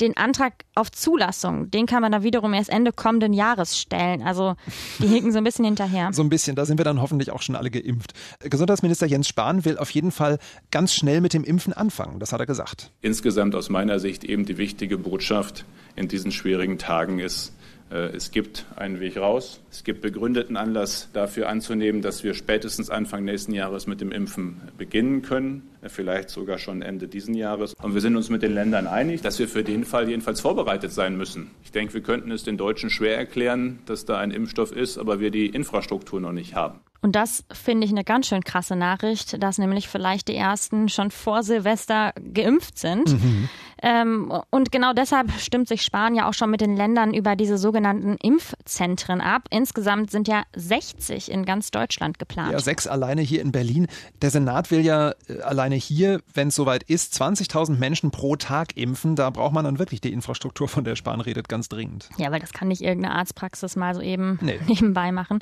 Den 0.00 0.16
Antrag 0.16 0.64
auf 0.74 0.90
Zulassung, 0.90 1.70
den 1.70 1.86
kann 1.86 2.02
man 2.02 2.12
dann 2.12 2.22
wiederum 2.22 2.52
erst 2.54 2.70
Ende 2.70 2.92
kommenden 2.92 3.32
Jahres 3.32 3.78
stellen. 3.78 4.22
Also 4.22 4.54
die 4.98 5.06
hinken 5.06 5.32
so 5.32 5.38
ein 5.38 5.44
bisschen 5.44 5.64
hinterher. 5.64 6.10
So 6.16 6.22
ein 6.22 6.30
bisschen, 6.30 6.56
da 6.56 6.64
sind 6.64 6.78
wir 6.78 6.84
dann 6.84 7.02
hoffentlich 7.02 7.30
auch 7.30 7.42
schon 7.42 7.56
alle 7.56 7.70
geimpft. 7.70 8.14
Gesundheitsminister 8.40 9.06
Jens 9.06 9.28
Spahn 9.28 9.66
will 9.66 9.76
auf 9.76 9.90
jeden 9.90 10.10
Fall 10.10 10.38
ganz 10.70 10.94
schnell 10.94 11.20
mit 11.20 11.34
dem 11.34 11.44
Impfen 11.44 11.74
anfangen, 11.74 12.20
das 12.20 12.32
hat 12.32 12.40
er 12.40 12.46
gesagt. 12.46 12.90
Insgesamt 13.02 13.54
aus 13.54 13.68
meiner 13.68 13.98
Sicht 13.98 14.24
eben 14.24 14.46
die 14.46 14.56
wichtige 14.56 14.96
Botschaft 14.96 15.66
in 15.94 16.08
diesen 16.08 16.32
schwierigen 16.32 16.78
Tagen 16.78 17.18
ist, 17.18 17.48
äh, 17.48 17.65
es 17.88 18.32
gibt 18.32 18.66
einen 18.74 18.98
Weg 18.98 19.16
raus. 19.16 19.60
Es 19.70 19.84
gibt 19.84 20.00
begründeten 20.00 20.56
Anlass 20.56 21.08
dafür 21.12 21.48
anzunehmen, 21.48 22.02
dass 22.02 22.24
wir 22.24 22.34
spätestens 22.34 22.90
Anfang 22.90 23.24
nächsten 23.24 23.52
Jahres 23.52 23.86
mit 23.86 24.00
dem 24.00 24.10
Impfen 24.10 24.60
beginnen 24.76 25.22
können, 25.22 25.62
äh, 25.82 25.88
vielleicht 25.88 26.30
sogar 26.30 26.58
schon 26.58 26.82
Ende 26.82 27.06
diesen 27.06 27.34
Jahres. 27.34 27.74
Und 27.74 27.94
wir 27.94 28.00
sind 28.00 28.16
uns 28.16 28.28
mit 28.28 28.42
den 28.42 28.54
Ländern 28.54 28.86
einig, 28.86 29.22
dass 29.22 29.38
wir 29.38 29.48
für 29.48 29.62
den 29.62 29.84
Fall 29.84 30.08
jedenfalls 30.08 30.40
vorbereitet 30.40 30.92
sein 30.92 31.16
müssen. 31.16 31.52
Ich 31.62 31.70
denke, 31.70 31.94
wir 31.94 32.00
könnten 32.00 32.32
es 32.32 32.42
den 32.42 32.56
Deutschen 32.56 32.90
schwer 32.90 33.16
erklären, 33.16 33.78
dass 33.86 34.04
da 34.04 34.18
ein 34.18 34.32
Impfstoff 34.32 34.72
ist, 34.72 34.98
aber 34.98 35.20
wir 35.20 35.30
die 35.30 35.46
Infrastruktur 35.46 36.20
noch 36.20 36.32
nicht 36.32 36.54
haben. 36.54 36.80
Und 37.06 37.12
das 37.12 37.44
finde 37.52 37.84
ich 37.84 37.92
eine 37.92 38.02
ganz 38.02 38.26
schön 38.26 38.42
krasse 38.42 38.74
Nachricht, 38.74 39.40
dass 39.40 39.58
nämlich 39.58 39.86
vielleicht 39.86 40.26
die 40.26 40.34
ersten 40.34 40.88
schon 40.88 41.12
vor 41.12 41.44
Silvester 41.44 42.12
geimpft 42.34 42.80
sind. 42.80 43.12
Mhm. 43.12 43.48
Ähm, 43.82 44.32
und 44.50 44.72
genau 44.72 44.92
deshalb 44.92 45.30
stimmt 45.38 45.68
sich 45.68 45.82
Spahn 45.82 46.14
ja 46.14 46.28
auch 46.28 46.34
schon 46.34 46.50
mit 46.50 46.60
den 46.60 46.76
Ländern 46.76 47.12
über 47.12 47.36
diese 47.36 47.58
sogenannten 47.58 48.16
Impfzentren 48.16 49.20
ab. 49.20 49.42
Insgesamt 49.50 50.10
sind 50.10 50.28
ja 50.28 50.44
60 50.56 51.30
in 51.30 51.44
ganz 51.44 51.70
Deutschland 51.70 52.18
geplant. 52.18 52.52
Ja, 52.52 52.58
sechs 52.58 52.86
alleine 52.86 53.20
hier 53.20 53.42
in 53.42 53.52
Berlin. 53.52 53.86
Der 54.22 54.30
Senat 54.30 54.70
will 54.70 54.80
ja 54.80 55.12
äh, 55.28 55.42
alleine 55.42 55.74
hier, 55.74 56.20
wenn 56.32 56.48
es 56.48 56.54
soweit 56.54 56.82
ist, 56.84 57.20
20.000 57.20 57.76
Menschen 57.76 58.10
pro 58.10 58.34
Tag 58.36 58.76
impfen. 58.76 59.14
Da 59.14 59.30
braucht 59.30 59.52
man 59.52 59.64
dann 59.64 59.78
wirklich 59.78 60.00
die 60.00 60.12
Infrastruktur, 60.12 60.68
von 60.68 60.84
der 60.84 60.96
Spahn 60.96 61.20
redet, 61.20 61.48
ganz 61.48 61.68
dringend. 61.68 62.08
Ja, 62.16 62.32
weil 62.32 62.40
das 62.40 62.52
kann 62.52 62.68
nicht 62.68 62.80
irgendeine 62.80 63.14
Arztpraxis 63.14 63.76
mal 63.76 63.94
so 63.94 64.00
eben 64.00 64.38
nee. 64.40 64.58
nebenbei 64.66 65.12
machen. 65.12 65.40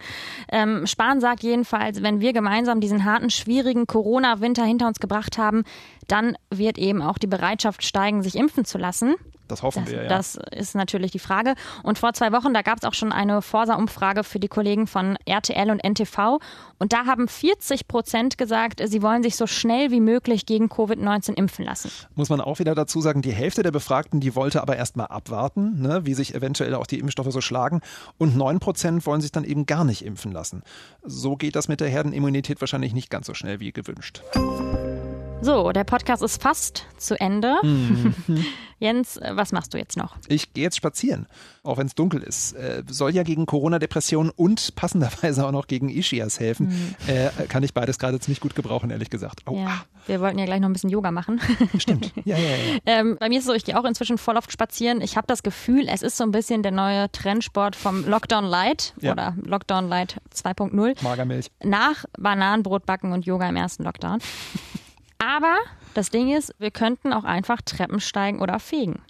Ähm, 0.50 0.86
Spahn 0.86 1.20
sagt 1.20 1.42
jedenfalls, 1.54 2.02
wenn 2.02 2.20
wir 2.20 2.32
gemeinsam 2.32 2.80
diesen 2.80 3.04
harten, 3.04 3.30
schwierigen 3.30 3.86
Corona-Winter 3.86 4.64
hinter 4.64 4.88
uns 4.88 4.98
gebracht 4.98 5.38
haben, 5.38 5.62
dann 6.08 6.36
wird 6.50 6.78
eben 6.78 7.00
auch 7.00 7.16
die 7.16 7.28
Bereitschaft 7.28 7.84
steigen, 7.84 8.22
sich 8.22 8.34
impfen 8.34 8.64
zu 8.64 8.76
lassen. 8.76 9.14
Das 9.54 9.62
hoffen 9.62 9.84
das, 9.84 9.92
wir, 9.92 10.02
ja. 10.02 10.08
Das 10.08 10.36
ist 10.50 10.74
natürlich 10.74 11.12
die 11.12 11.20
Frage. 11.20 11.54
Und 11.84 11.96
vor 11.96 12.12
zwei 12.12 12.32
Wochen, 12.32 12.52
da 12.52 12.62
gab 12.62 12.78
es 12.78 12.84
auch 12.84 12.92
schon 12.92 13.12
eine 13.12 13.40
Forsa-Umfrage 13.40 14.24
für 14.24 14.40
die 14.40 14.48
Kollegen 14.48 14.88
von 14.88 15.16
RTL 15.26 15.70
und 15.70 15.84
NTV. 15.84 16.40
Und 16.78 16.92
da 16.92 17.06
haben 17.06 17.28
40 17.28 17.86
Prozent 17.86 18.36
gesagt, 18.36 18.82
sie 18.84 19.00
wollen 19.00 19.22
sich 19.22 19.36
so 19.36 19.46
schnell 19.46 19.92
wie 19.92 20.00
möglich 20.00 20.44
gegen 20.44 20.66
Covid-19 20.66 21.34
impfen 21.34 21.64
lassen. 21.64 21.92
Muss 22.16 22.30
man 22.30 22.40
auch 22.40 22.58
wieder 22.58 22.74
dazu 22.74 23.00
sagen, 23.00 23.22
die 23.22 23.32
Hälfte 23.32 23.62
der 23.62 23.70
Befragten, 23.70 24.18
die 24.18 24.34
wollte 24.34 24.60
aber 24.60 24.76
erst 24.76 24.96
mal 24.96 25.04
abwarten, 25.04 25.80
ne, 25.80 26.04
wie 26.04 26.14
sich 26.14 26.34
eventuell 26.34 26.74
auch 26.74 26.88
die 26.88 26.98
Impfstoffe 26.98 27.30
so 27.30 27.40
schlagen. 27.40 27.80
Und 28.18 28.36
9 28.36 28.58
Prozent 28.58 29.06
wollen 29.06 29.20
sich 29.20 29.30
dann 29.30 29.44
eben 29.44 29.66
gar 29.66 29.84
nicht 29.84 30.04
impfen 30.04 30.32
lassen. 30.32 30.64
So 31.04 31.36
geht 31.36 31.54
das 31.54 31.68
mit 31.68 31.80
der 31.80 31.88
Herdenimmunität 31.88 32.60
wahrscheinlich 32.60 32.92
nicht 32.92 33.08
ganz 33.08 33.28
so 33.28 33.34
schnell 33.34 33.60
wie 33.60 33.72
gewünscht. 33.72 34.22
So, 35.40 35.72
der 35.72 35.84
Podcast 35.84 36.22
ist 36.22 36.40
fast 36.40 36.86
zu 36.96 37.20
Ende. 37.20 37.56
Mhm. 37.62 38.14
Jens, 38.78 39.20
was 39.22 39.52
machst 39.52 39.72
du 39.72 39.78
jetzt 39.78 39.96
noch? 39.96 40.16
Ich 40.28 40.52
gehe 40.52 40.64
jetzt 40.64 40.76
spazieren, 40.76 41.26
auch 41.62 41.78
wenn 41.78 41.86
es 41.86 41.94
dunkel 41.94 42.22
ist. 42.22 42.52
Äh, 42.52 42.82
soll 42.88 43.14
ja 43.14 43.22
gegen 43.22 43.46
Corona-Depression 43.46 44.30
und 44.30 44.74
passenderweise 44.74 45.46
auch 45.46 45.52
noch 45.52 45.66
gegen 45.66 45.88
Ischias 45.88 46.40
helfen. 46.40 46.68
Mhm. 46.68 46.94
Äh, 47.06 47.30
kann 47.48 47.62
ich 47.62 47.72
beides 47.72 47.98
gerade 47.98 48.18
ziemlich 48.20 48.40
gut 48.40 48.54
gebrauchen, 48.54 48.90
ehrlich 48.90 49.10
gesagt. 49.10 49.42
Oh. 49.46 49.56
Ja, 49.56 49.84
wir 50.06 50.20
wollten 50.20 50.38
ja 50.38 50.44
gleich 50.44 50.60
noch 50.60 50.68
ein 50.68 50.72
bisschen 50.72 50.90
Yoga 50.90 51.10
machen. 51.10 51.40
Stimmt. 51.78 52.12
Ja, 52.24 52.36
ja, 52.36 52.48
ja. 52.48 52.80
Ähm, 52.86 53.16
bei 53.18 53.28
mir 53.28 53.38
ist 53.38 53.44
es 53.44 53.48
so, 53.48 53.54
ich 53.54 53.64
gehe 53.64 53.78
auch 53.78 53.84
inzwischen 53.84 54.18
voll 54.18 54.36
oft 54.36 54.52
spazieren. 54.52 55.00
Ich 55.00 55.16
habe 55.16 55.26
das 55.26 55.42
Gefühl, 55.42 55.86
es 55.88 56.02
ist 56.02 56.16
so 56.16 56.24
ein 56.24 56.30
bisschen 56.30 56.62
der 56.62 56.72
neue 56.72 57.10
Trendsport 57.12 57.76
vom 57.76 58.06
Lockdown 58.06 58.44
Light 58.44 58.94
ja. 59.00 59.12
oder 59.12 59.36
Lockdown 59.44 59.88
Light 59.88 60.20
2.0. 60.34 61.02
Magermilch. 61.02 61.50
Nach 61.62 62.04
Bananenbrot 62.18 62.86
backen 62.86 63.12
und 63.12 63.24
Yoga 63.24 63.48
im 63.48 63.56
ersten 63.56 63.84
Lockdown. 63.84 64.18
Aber 65.24 65.56
Das 65.94 66.10
Ding 66.10 66.34
ist, 66.34 66.52
wir 66.58 66.72
könnten 66.72 67.12
auch 67.12 67.24
einfach 67.24 67.62
Treppen 67.62 68.00
steigen 68.00 68.40
oder 68.42 68.58
fegen. 68.58 69.00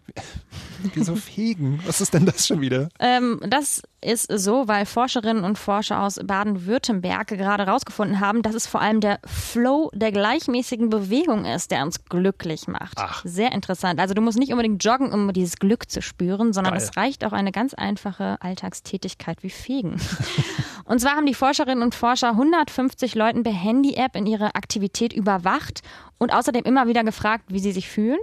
Wieso 0.95 1.17
fegen? 1.17 1.81
Was 1.87 2.01
ist 2.01 2.13
denn 2.15 2.27
das 2.27 2.47
schon 2.47 2.61
wieder? 2.61 2.91
Ähm, 3.01 3.41
das 3.49 3.83
ist 4.03 4.31
so, 4.31 4.69
weil 4.69 4.85
Forscherinnen 4.85 5.45
und 5.45 5.59
Forscher 5.59 6.03
aus 6.03 6.21
Baden-Württemberg 6.23 7.29
gerade 7.29 7.65
herausgefunden 7.65 8.21
haben, 8.21 8.43
dass 8.43 8.55
es 8.55 8.67
vor 8.67 8.83
allem 8.83 9.01
der 9.01 9.19
Flow 9.25 9.91
der 9.95 10.13
gleichmäßigen 10.13 10.91
Bewegung 10.91 11.47
ist, 11.47 11.71
der 11.71 11.83
uns 11.83 12.05
glücklich 12.05 12.69
macht. 12.69 12.99
Ach. 12.99 13.23
Sehr 13.25 13.53
interessant. 13.53 13.99
Also 13.99 14.13
du 14.13 14.21
musst 14.21 14.39
nicht 14.39 14.53
unbedingt 14.53 14.85
joggen, 14.85 15.11
um 15.13 15.33
dieses 15.33 15.57
Glück 15.57 15.91
zu 15.91 16.03
spüren, 16.03 16.53
sondern 16.53 16.75
Geil. 16.75 16.83
es 16.83 16.97
reicht 16.99 17.25
auch 17.25 17.33
eine 17.33 17.51
ganz 17.51 17.73
einfache 17.73 18.37
Alltagstätigkeit 18.41 19.43
wie 19.43 19.51
Fegen. 19.51 19.97
und 20.85 21.01
zwar 21.01 21.13
haben 21.13 21.27
die 21.27 21.35
Forscherinnen 21.35 21.83
und 21.83 21.95
Forscher 21.95 22.31
150 22.31 23.15
Leuten 23.15 23.43
per 23.43 23.53
Handy-App 23.55 24.17
in 24.17 24.27
ihre 24.27 24.55
Aktivität 24.55 25.15
überwacht 25.15 25.81
und 26.19 26.33
außerdem 26.33 26.63
immer 26.65 26.87
wieder 26.87 27.05
gefragt, 27.05 27.45
wie 27.49 27.59
sie 27.59 27.73
sich 27.73 27.89
fühlen. 27.89 28.19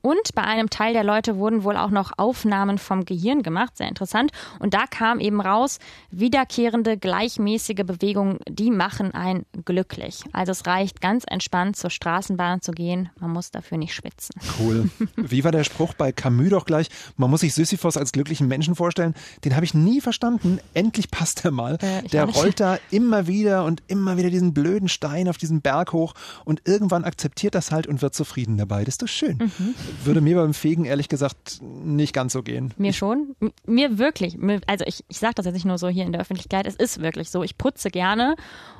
Und 0.00 0.34
bei 0.34 0.42
einem 0.42 0.70
Teil 0.70 0.92
der 0.92 1.04
Leute 1.04 1.36
wurden 1.36 1.62
wohl 1.62 1.76
auch 1.76 1.90
noch 1.90 2.12
Aufnahmen 2.16 2.78
vom 2.78 3.04
Gehirn 3.04 3.42
gemacht, 3.42 3.76
sehr 3.76 3.88
interessant. 3.88 4.32
Und 4.58 4.74
da 4.74 4.86
kam 4.86 5.20
eben 5.20 5.40
raus, 5.40 5.78
wiederkehrende 6.10 6.96
gleichmäßige 6.96 7.84
Bewegungen, 7.84 8.38
die 8.48 8.70
machen 8.70 9.14
einen 9.14 9.46
glücklich. 9.64 10.22
Also 10.32 10.52
es 10.52 10.66
reicht 10.66 11.00
ganz 11.00 11.24
entspannt 11.26 11.76
zur 11.76 11.90
Straßenbahn 11.90 12.60
zu 12.60 12.72
gehen, 12.72 13.10
man 13.20 13.30
muss 13.30 13.50
dafür 13.50 13.78
nicht 13.78 13.94
schwitzen. 13.94 14.34
Cool. 14.58 14.90
Wie 15.16 15.44
war 15.44 15.52
der 15.52 15.64
Spruch 15.64 15.94
bei 15.94 16.12
Camus 16.12 16.50
doch 16.50 16.64
gleich? 16.64 16.88
Man 17.16 17.30
muss 17.30 17.40
sich 17.40 17.54
Sisyphos 17.54 17.96
als 17.96 18.12
glücklichen 18.12 18.48
Menschen 18.48 18.74
vorstellen. 18.74 19.14
Den 19.44 19.54
habe 19.54 19.64
ich 19.64 19.74
nie 19.74 20.00
verstanden. 20.00 20.58
Endlich 20.72 21.10
passt 21.10 21.44
er 21.44 21.50
mal. 21.50 21.78
Äh, 21.80 22.02
der 22.08 22.24
rollt 22.24 22.60
da 22.60 22.78
immer 22.90 23.26
wieder 23.26 23.64
und 23.64 23.82
immer 23.86 24.16
wieder 24.16 24.30
diesen 24.30 24.54
blöden 24.54 24.88
Stein 24.88 25.28
auf 25.28 25.36
diesen 25.36 25.60
Berg 25.60 25.92
hoch 25.92 26.14
und 26.44 26.62
irgendwann 26.64 27.04
akzeptiert 27.04 27.33
das 27.54 27.70
halt 27.72 27.86
und 27.86 28.02
wird 28.02 28.14
zufrieden 28.14 28.56
dabei. 28.56 28.84
Das 28.84 28.94
ist 28.94 29.02
doch 29.02 29.08
schön. 29.08 29.38
Mhm. 29.38 29.74
Würde 30.04 30.20
mir 30.20 30.36
beim 30.36 30.54
Fegen 30.54 30.84
ehrlich 30.84 31.08
gesagt 31.08 31.60
nicht 31.62 32.12
ganz 32.12 32.32
so 32.32 32.42
gehen. 32.42 32.72
Mir 32.76 32.92
schon. 32.92 33.34
M- 33.40 33.52
Mir 33.66 33.98
wirklich. 33.98 34.36
Mir- 34.38 34.60
Also 34.66 34.84
ich, 34.86 35.04
ich 35.08 35.18
sage 35.18 35.34
das 35.36 35.46
jetzt 35.46 35.54
nicht 35.54 35.64
nur 35.66 35.78
so 35.78 35.88
hier 35.88 36.04
in 36.04 36.12
der 36.12 36.20
Öffentlichkeit. 36.20 36.66
Es 36.66 36.76
ist 36.76 37.00
wirklich 37.00 37.30
so. 37.30 37.42
Ich 37.42 37.58
putze 37.58 37.90
gerne 37.90 38.36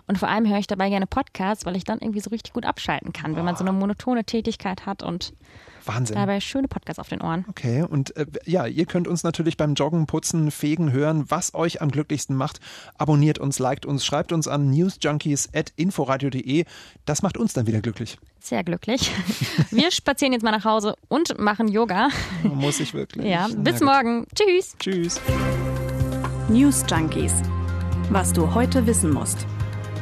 und 0.07 0.19
vor 0.19 0.29
allem 0.29 0.49
höre 0.49 0.59
ich 0.59 0.67
dabei 0.67 0.91
gerne 0.91 1.07
Podcasts, 1.07 1.65
weil 1.65 1.77
ich 1.77 1.85
dann 1.85 1.99
irgendwie 2.01 2.21
so 2.21 2.31
richtig 2.31 2.53
gut 2.53 2.67
abschalten 2.67 3.13
kann, 3.13 3.37
wenn 3.37 3.45
man 3.45 3.57
so 3.57 3.65
eine 3.65 3.73
monotone 3.73 4.25
Tätigkeit 4.25 4.85
hat 4.87 5.03
und 5.03 5.33
Wahnsinn. 5.87 6.17
dabei 6.17 6.41
schöne 6.41 6.69
Podcasts 6.69 6.99
auf 6.99 7.09
den 7.09 7.21
Ohren. 7.23 7.45
Okay, 7.49 7.83
und 7.83 8.17
äh, 8.17 8.27
ja, 8.45 8.67
ihr 8.67 8.87
könnt 8.87 9.09
uns 9.09 9.23
natürlich 9.23 9.57
beim 9.57 9.75
Joggen, 9.75 10.07
Putzen, 10.07 10.51
Fegen 10.51 10.93
hören, 10.93 11.25
was 11.29 11.55
euch 11.55 11.81
am 11.81 11.91
glücklichsten 11.91 12.37
macht. 12.37 12.61
Abonniert 12.99 13.39
uns, 13.39 13.59
liked 13.59 13.87
uns, 13.87 14.05
schreibt 14.05 14.33
uns 14.33 14.47
an 14.49 14.71
newsjunkies.inforadio.de. 14.71 16.65
Das 17.05 17.23
macht 17.23 17.39
uns 17.39 17.53
dann 17.55 17.67
wieder 17.67 17.81
glücklich. 17.81 18.19
Sehr 18.41 18.63
glücklich. 18.65 19.11
Wir 19.71 19.91
spazieren 19.91 20.33
jetzt 20.35 20.43
mal 20.43 20.51
nach 20.51 20.65
Hause 20.65 20.97
und 21.09 21.39
machen 21.39 21.69
Yoga. 21.69 22.09
Muss 22.43 22.81
ich 22.81 22.93
wirklich. 22.93 23.27
Ja, 23.27 23.49
bis 23.57 23.81
morgen. 23.81 24.27
Tschüss. 24.35 24.77
Tschüss. 24.79 25.21
News 26.49 26.85
Junkies. 26.91 27.33
Was 28.11 28.35
du 28.35 28.53
heute 28.55 28.87
wissen 28.87 29.11
musst. 29.11 29.47